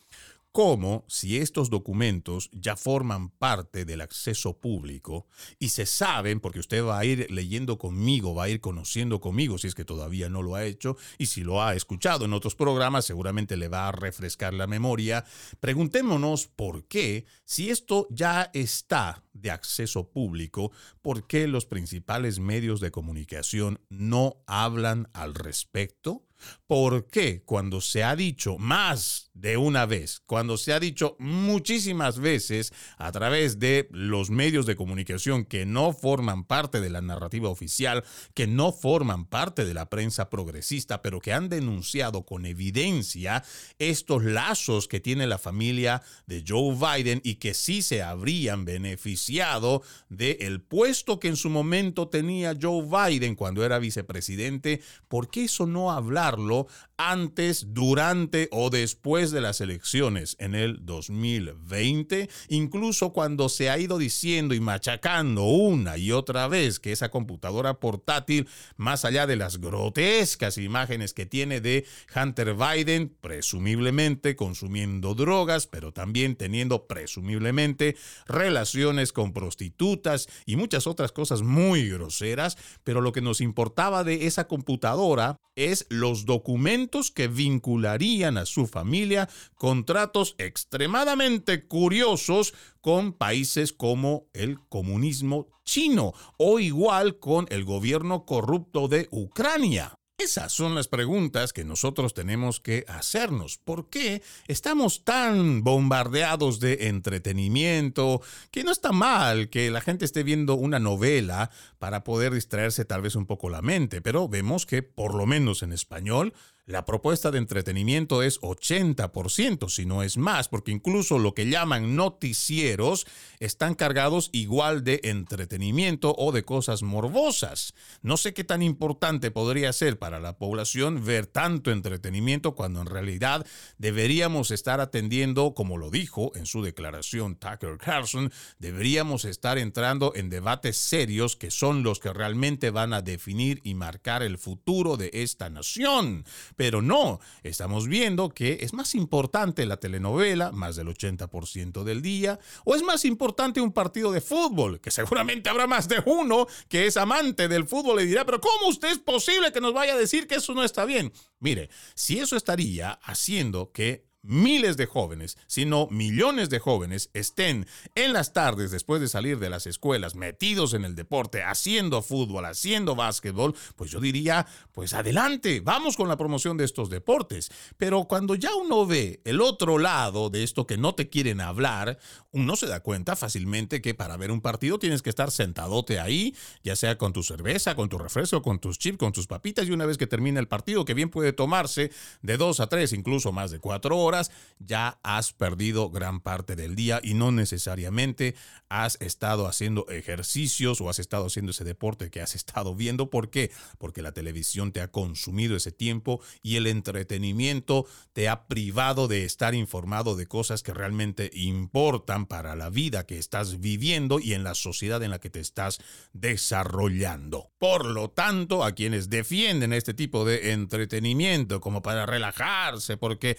como 0.53 1.05
si 1.09 1.39
estos 1.39 1.71
documentos 1.71 2.51
ya 2.53 2.77
forman 2.77 3.31
parte 3.31 3.85
del 3.85 4.01
acceso 4.01 4.59
público 4.59 5.27
y 5.59 5.69
se 5.69 5.87
saben, 5.87 6.41
porque 6.41 6.59
usted 6.59 6.85
va 6.85 6.99
a 6.99 7.05
ir 7.05 7.31
leyendo 7.31 7.79
conmigo, 7.79 8.35
va 8.35 8.45
a 8.45 8.49
ir 8.49 8.61
conociendo 8.61 9.21
conmigo, 9.21 9.59
si 9.59 9.69
es 9.69 9.75
que 9.75 9.85
todavía 9.85 10.29
no 10.29 10.43
lo 10.43 10.57
ha 10.57 10.65
hecho, 10.65 10.97
y 11.19 11.27
si 11.27 11.43
lo 11.43 11.63
ha 11.63 11.75
escuchado 11.75 12.25
en 12.25 12.33
otros 12.33 12.55
programas, 12.55 13.05
seguramente 13.05 13.57
le 13.57 13.69
va 13.69 13.89
a 13.89 13.93
refrescar 13.93 14.55
la 14.55 14.67
memoria. 14.67 15.25
Preguntémonos 15.61 16.49
por 16.49 16.87
qué, 16.87 17.27
si 17.45 17.71
esto 17.71 18.09
ya 18.11 18.51
está 18.53 19.25
de 19.33 19.51
acceso 19.51 20.11
público, 20.11 20.73
por 21.03 21.27
qué 21.27 21.47
los 21.47 21.67
principales 21.67 22.41
medios 22.41 22.81
de 22.81 22.91
comunicación 22.91 23.81
no 23.89 24.43
hablan 24.47 25.09
al 25.13 25.35
respecto. 25.35 26.27
¿Por 26.67 27.07
qué 27.07 27.43
cuando 27.45 27.81
se 27.81 28.05
ha 28.05 28.17
dicho 28.17 28.59
más 28.59 29.31
de 29.41 29.57
una 29.57 29.87
vez, 29.87 30.21
cuando 30.27 30.59
se 30.59 30.73
ha 30.73 30.81
dicho 30.81 31.17
muchísimas 31.19 32.19
veces 32.19 32.73
a 32.99 33.11
través 33.11 33.59
de 33.59 33.89
los 33.91 34.29
medios 34.29 34.67
de 34.67 34.77
comunicación 34.77 35.45
que 35.45 35.65
no 35.65 35.93
forman 35.93 36.45
parte 36.45 36.81
de 36.81 36.91
la 36.91 37.01
narrativa 37.01 37.49
oficial, 37.49 38.05
que 38.35 38.47
no 38.47 38.73
forman 38.73 39.25
parte 39.25 39.65
de 39.65 39.73
la 39.73 39.89
prensa 39.89 40.29
progresista, 40.29 41.01
pero 41.01 41.21
que 41.21 41.33
han 41.33 41.49
denunciado 41.49 42.27
con 42.27 42.45
evidencia 42.45 43.43
estos 43.79 44.25
lazos 44.25 44.89
que 44.89 45.01
tiene 45.01 45.27
la 45.27 45.39
familia 45.39 46.03
de 46.27 46.45
Joe 46.47 46.75
Biden 46.75 47.21
y 47.25 47.37
que 47.37 47.55
sí 47.55 47.83
se 47.83 48.03
habrían 48.03 48.65
beneficiado 48.65 49.83
del 50.09 50.61
puesto 50.61 51.19
que 51.19 51.29
en 51.29 51.37
su 51.37 51.49
momento 51.49 52.09
tenía 52.09 52.57
Joe 52.61 52.85
Biden 52.85 53.37
cuando 53.37 53.65
era 53.65 53.79
vicepresidente? 53.79 54.83
¿Por 55.09 55.31
qué 55.31 55.45
eso 55.45 55.67
no 55.67 55.91
hablar? 55.91 56.30
usarlo 56.31 56.67
antes, 57.03 57.69
durante 57.71 58.49
o 58.53 58.69
después 58.69 59.31
de 59.31 59.41
las 59.41 59.63
elecciones 59.63 60.37
en 60.39 60.55
el 60.55 60.85
2020, 60.85 62.29
incluso 62.49 63.15
cuando 63.15 63.49
se 63.49 63.71
ha 63.71 63.79
ido 63.79 63.97
diciendo 63.97 64.55
y 64.55 64.61
machacando 64.61 65.45
una 65.45 65.97
y 65.97 66.13
otra 66.13 66.47
vez 66.47 66.79
que 66.79 66.93
esa 66.93 67.11
computadora 67.11 67.81
portátil, 67.81 68.47
más 68.77 69.07
allá 69.07 69.27
de 69.27 69.37
las 69.37 69.63
grotescas 69.63 70.59
imágenes 70.59 71.15
que 71.15 71.25
tiene 71.25 71.63
de 71.63 71.87
Hunter 72.15 72.55
Biden, 72.55 73.17
presumiblemente 73.23 74.37
consumiendo 74.37 75.15
drogas, 75.15 75.67
pero 75.67 75.93
también 75.93 76.37
teniendo 76.37 76.87
presumiblemente 76.87 77.97
relaciones 78.27 79.15
con 79.15 79.33
prostitutas 79.33 80.29
y 80.45 80.57
muchas 80.57 80.87
otras 80.87 81.13
cosas 81.13 81.41
muy 81.41 81.89
groseras, 81.89 82.59
pero 82.85 83.01
lo 83.01 83.13
que 83.13 83.23
nos 83.23 83.41
importaba 83.41 84.05
de 84.05 84.27
esa 84.27 84.47
computadora 84.47 85.39
es 85.57 85.87
los 85.89 86.27
documentos 86.27 86.90
que 87.11 87.29
vincularían 87.29 88.37
a 88.37 88.47
su 88.47 88.67
familia 88.67 89.29
contratos 89.55 90.35
extremadamente 90.39 91.67
curiosos 91.67 92.55
con 92.81 93.13
países 93.13 93.73
como 93.73 94.27
el 94.33 94.59
comunismo 94.69 95.49
chino 95.65 96.13
o 96.37 96.59
igual 96.59 97.19
con 97.19 97.47
el 97.51 97.65
gobierno 97.65 98.25
corrupto 98.25 98.89
de 98.89 99.09
Ucrania. 99.11 99.95
Esas 100.21 100.53
son 100.53 100.75
las 100.75 100.87
preguntas 100.87 101.55
que 101.55 101.65
nosotros 101.65 102.13
tenemos 102.13 102.61
que 102.61 102.85
hacernos. 102.89 103.57
¿Por 103.57 103.89
qué 103.89 104.23
estamos 104.49 105.03
tan 105.03 105.65
bombardeados 105.65 106.61
de 106.61 106.89
entretenimiento? 106.89 108.21
Que 108.51 108.63
no 108.63 108.71
está 108.71 108.93
mal 108.93 109.49
que 109.49 109.71
la 109.71 109.81
gente 109.81 110.05
esté 110.05 110.23
viendo 110.23 110.57
una 110.57 110.79
novela 110.79 111.51
para 111.79 112.05
poder 112.05 112.35
distraerse 112.35 112.85
tal 112.85 113.01
vez 113.01 113.15
un 113.15 113.25
poco 113.25 113.49
la 113.49 113.63
mente, 113.63 114.03
pero 114.03 114.29
vemos 114.29 114.67
que 114.67 114.83
por 114.83 115.15
lo 115.15 115.25
menos 115.25 115.63
en 115.63 115.73
español 115.73 116.35
la 116.71 116.85
propuesta 116.85 117.31
de 117.31 117.39
entretenimiento 117.39 118.23
es 118.23 118.41
80%, 118.41 119.69
si 119.69 119.87
no 119.87 120.03
es 120.03 120.17
más, 120.17 120.49
porque 120.49 120.71
incluso 120.71 121.19
lo 121.19 121.35
que 121.35 121.49
llaman 121.49 121.97
noticieros 121.97 123.07
están 123.41 123.75
cargados 123.75 124.31
igual 124.33 124.85
de 124.85 125.01
entretenimiento 125.03 126.15
o 126.17 126.33
de 126.33 126.45
cosas 126.45 126.83
morbosas. 126.83 127.75
No 128.03 128.17
sé 128.17 128.35
qué 128.35 128.45
tan 128.45 128.63
importante 128.63 129.31
podría 129.31 129.73
ser 129.73 129.99
para 129.99 130.21
la 130.21 130.39
población 130.39 131.05
ver 131.05 131.27
tanto 131.27 131.73
entretenimiento 131.73 132.55
cuando 132.55 132.81
en 132.81 132.87
realidad 132.87 133.45
deberíamos 133.79 134.51
estar 134.51 134.81
atendiendo, 134.81 135.55
como 135.55 135.77
lo 135.77 135.91
dijo 135.91 136.33
en 136.37 136.47
su 136.47 136.63
declaración 136.63 137.35
Tucker 137.37 137.79
Carlson, 137.79 138.33
deberíamos 138.59 139.25
estar 139.25 139.59
entrando 139.59 140.13
en 140.15 140.31
debates 140.31 140.77
serios 140.77 141.37
que 141.37 141.51
son 141.51 141.83
los 141.83 141.99
que 141.99 142.13
realmente 142.13 142.71
van 142.71 142.93
a 142.93 143.03
definir 143.03 143.61
y 143.65 143.75
marcar 143.75 144.23
el 144.23 144.39
futuro 144.39 144.97
de 144.97 145.11
esta 145.13 145.51
nación. 145.51 146.25
Pero 146.61 146.83
no, 146.83 147.21
estamos 147.43 147.89
viendo 147.89 148.35
que 148.35 148.59
es 148.61 148.75
más 148.75 148.95
importante 148.95 149.65
la 149.65 149.79
telenovela, 149.79 150.53
más 150.53 150.77
del 150.77 150.89
80% 150.89 151.85
del 151.85 152.03
día, 152.03 152.39
o 152.67 152.75
es 152.75 152.83
más 152.83 153.07
importante 153.07 153.63
un 153.63 153.73
partido 153.73 154.13
de 154.13 154.21
fútbol, 154.21 154.79
que 154.79 154.91
seguramente 154.91 155.49
habrá 155.49 155.67
más 155.67 155.89
de 155.89 156.03
uno 156.05 156.47
que 156.69 156.85
es 156.85 156.99
amante 156.99 157.49
del 157.49 157.67
fútbol 157.67 158.03
y 158.03 158.07
dirá, 158.09 158.27
pero 158.27 158.43
¿cómo 158.43 158.69
usted 158.69 158.91
es 158.91 158.99
posible 158.99 159.53
que 159.53 159.63
nos 159.63 159.73
vaya 159.73 159.95
a 159.95 159.97
decir 159.97 160.27
que 160.27 160.35
eso 160.35 160.53
no 160.53 160.63
está 160.63 160.85
bien? 160.85 161.15
Mire, 161.39 161.71
si 161.95 162.19
eso 162.19 162.37
estaría 162.37 162.91
haciendo 163.05 163.73
que 163.73 164.10
miles 164.23 164.77
de 164.77 164.87
jóvenes, 164.87 165.39
sino 165.47 165.87
millones 165.91 166.51
de 166.51 166.59
jóvenes 166.59 167.11
estén 167.15 167.67
en 167.95 168.13
las 168.13 168.33
tardes 168.33 168.71
después 168.71 169.01
de 169.01 169.09
salir 169.09 169.39
de 169.39 169.51
las 169.51 169.67
escuelas 169.67 170.15
metidos 170.15 170.75
en 170.75 170.85
el 170.85 170.95
deporte, 170.95 171.43
haciendo 171.43 172.03
fútbol, 172.03 172.45
haciendo 172.45 172.95
básquetbol, 172.95 173.55
pues 173.77 173.91
yo 173.91 174.01
diría, 174.01 174.47
pues 174.73 174.95
adelante, 174.95 175.61
vamos 175.61 175.97
con 175.97 176.09
la 176.09 176.17
promoción 176.17 176.57
de 176.57 176.65
estos 176.65 176.91
deportes. 176.91 177.51
Pero 177.79 178.05
cuando 178.05 178.35
ya 178.35 178.55
uno 178.55 178.87
ve 178.87 179.21
el 179.25 179.41
otro 179.41 179.79
lado 179.79 180.31
de 180.31 180.43
esto 180.43 180.67
que 180.67 180.77
no 180.77 180.95
te 180.95 181.09
quieren 181.09 181.41
hablar, 181.41 181.99
uno 182.33 182.57
se 182.57 182.67
da 182.67 182.81
cuenta 182.81 183.17
fácilmente 183.17 183.81
que 183.81 183.95
para 183.95 184.17
ver 184.17 184.31
un 184.31 184.41
partido 184.41 184.79
tienes 184.79 185.03
que 185.03 185.11
estar 185.11 185.31
sentadote 185.31 185.99
ahí, 185.99 186.35
ya 186.63 186.77
sea 186.77 186.99
con 186.99 187.13
tu 187.13 187.23
cerveza, 187.23 187.75
con 187.75 187.89
tu 187.89 187.99
refresco, 187.99 188.43
con 188.43 188.59
tus 188.59 188.79
chips, 188.79 188.99
con 188.99 189.13
tus 189.13 189.27
papitas, 189.27 189.67
y 189.69 189.73
una 189.73 189.87
vez 189.87 189.99
que 189.99 190.07
termina 190.07 190.41
el 190.41 190.49
partido, 190.49 190.85
que 190.85 190.95
bien 190.95 191.11
puede 191.11 191.33
tomarse 191.33 191.91
de 192.23 192.37
dos 192.37 192.61
a 192.61 192.69
tres, 192.69 192.93
incluso 192.93 193.33
más 193.33 193.51
de 193.51 193.59
cuatro 193.59 193.99
horas, 193.99 194.10
horas, 194.11 194.31
ya 194.59 194.99
has 195.03 195.33
perdido 195.33 195.91
gran 195.91 196.21
parte 196.21 196.57
del 196.57 196.75
día 196.75 197.01
y 197.03 197.15
no 197.15 197.33
necesariamente 197.33 198.35
has 198.69 199.01
estado 199.01 199.47
haciendo 199.47 199.89
ejercicios 199.89 200.81
o 200.81 200.91
has 200.91 200.99
estado 200.99 201.27
haciendo 201.27 201.51
ese 201.51 201.65
deporte 201.65 202.11
que 202.11 202.21
has 202.21 202.35
estado 202.35 202.75
viendo. 202.75 203.11
¿Por 203.11 203.31
qué? 203.31 203.51
Porque 203.79 204.03
la 204.03 204.13
televisión 204.13 204.73
te 204.73 204.81
ha 204.81 204.89
consumido 204.89 205.57
ese 205.57 205.73
tiempo 205.73 206.21
y 206.43 206.57
el 206.57 206.67
entretenimiento 206.67 207.87
te 208.13 208.29
ha 208.29 208.47
privado 208.47 209.09
de 209.09 209.25
estar 209.25 209.55
informado 209.55 210.15
de 210.15 210.27
cosas 210.27 210.63
que 210.63 210.75
realmente 210.75 211.31
importan 211.33 212.27
para 212.27 212.55
la 212.55 212.71
vida 212.71 213.07
que 213.07 213.19
estás 213.19 213.61
viviendo 213.61 214.21
y 214.21 214.35
en 214.35 214.45
la 214.45 214.55
sociedad 214.55 215.03
en 215.03 215.11
la 215.11 215.21
que 215.21 215.31
te 215.31 215.41
estás 215.41 215.79
desarrollando. 216.13 217.51
Por 217.59 217.87
lo 217.87 218.11
tanto, 218.11 218.65
a 218.65 218.73
quienes 218.73 219.11
defienden 219.11 219.73
este 219.73 219.95
tipo 219.95 220.25
de 220.25 220.53
entretenimiento 220.53 221.61
como 221.61 221.83
para 221.83 222.07
relajarse, 222.07 222.97
porque 222.97 223.37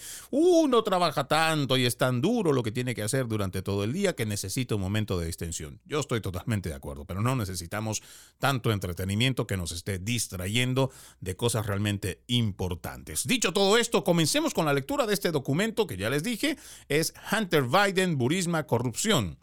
uno 0.62 0.84
trabaja 0.84 1.26
tanto 1.26 1.76
y 1.76 1.86
es 1.86 1.96
tan 1.96 2.20
duro 2.20 2.52
lo 2.52 2.62
que 2.62 2.70
tiene 2.70 2.94
que 2.94 3.02
hacer 3.02 3.26
durante 3.26 3.62
todo 3.62 3.82
el 3.82 3.92
día 3.92 4.14
que 4.14 4.26
necesita 4.26 4.76
un 4.76 4.80
momento 4.80 5.18
de 5.18 5.26
extensión. 5.26 5.80
Yo 5.84 5.98
estoy 5.98 6.20
totalmente 6.20 6.68
de 6.68 6.76
acuerdo, 6.76 7.04
pero 7.04 7.20
no 7.20 7.34
necesitamos 7.34 8.02
tanto 8.38 8.70
entretenimiento 8.70 9.46
que 9.46 9.56
nos 9.56 9.72
esté 9.72 9.98
distrayendo 9.98 10.90
de 11.20 11.36
cosas 11.36 11.66
realmente 11.66 12.22
importantes. 12.28 13.26
Dicho 13.26 13.52
todo 13.52 13.76
esto, 13.76 14.04
comencemos 14.04 14.54
con 14.54 14.64
la 14.64 14.72
lectura 14.72 15.06
de 15.06 15.14
este 15.14 15.32
documento 15.32 15.86
que 15.86 15.96
ya 15.96 16.10
les 16.10 16.22
dije, 16.22 16.56
es 16.88 17.12
Hunter 17.32 17.64
Biden, 17.64 18.16
Burisma, 18.16 18.66
Corrupción. 18.66 19.38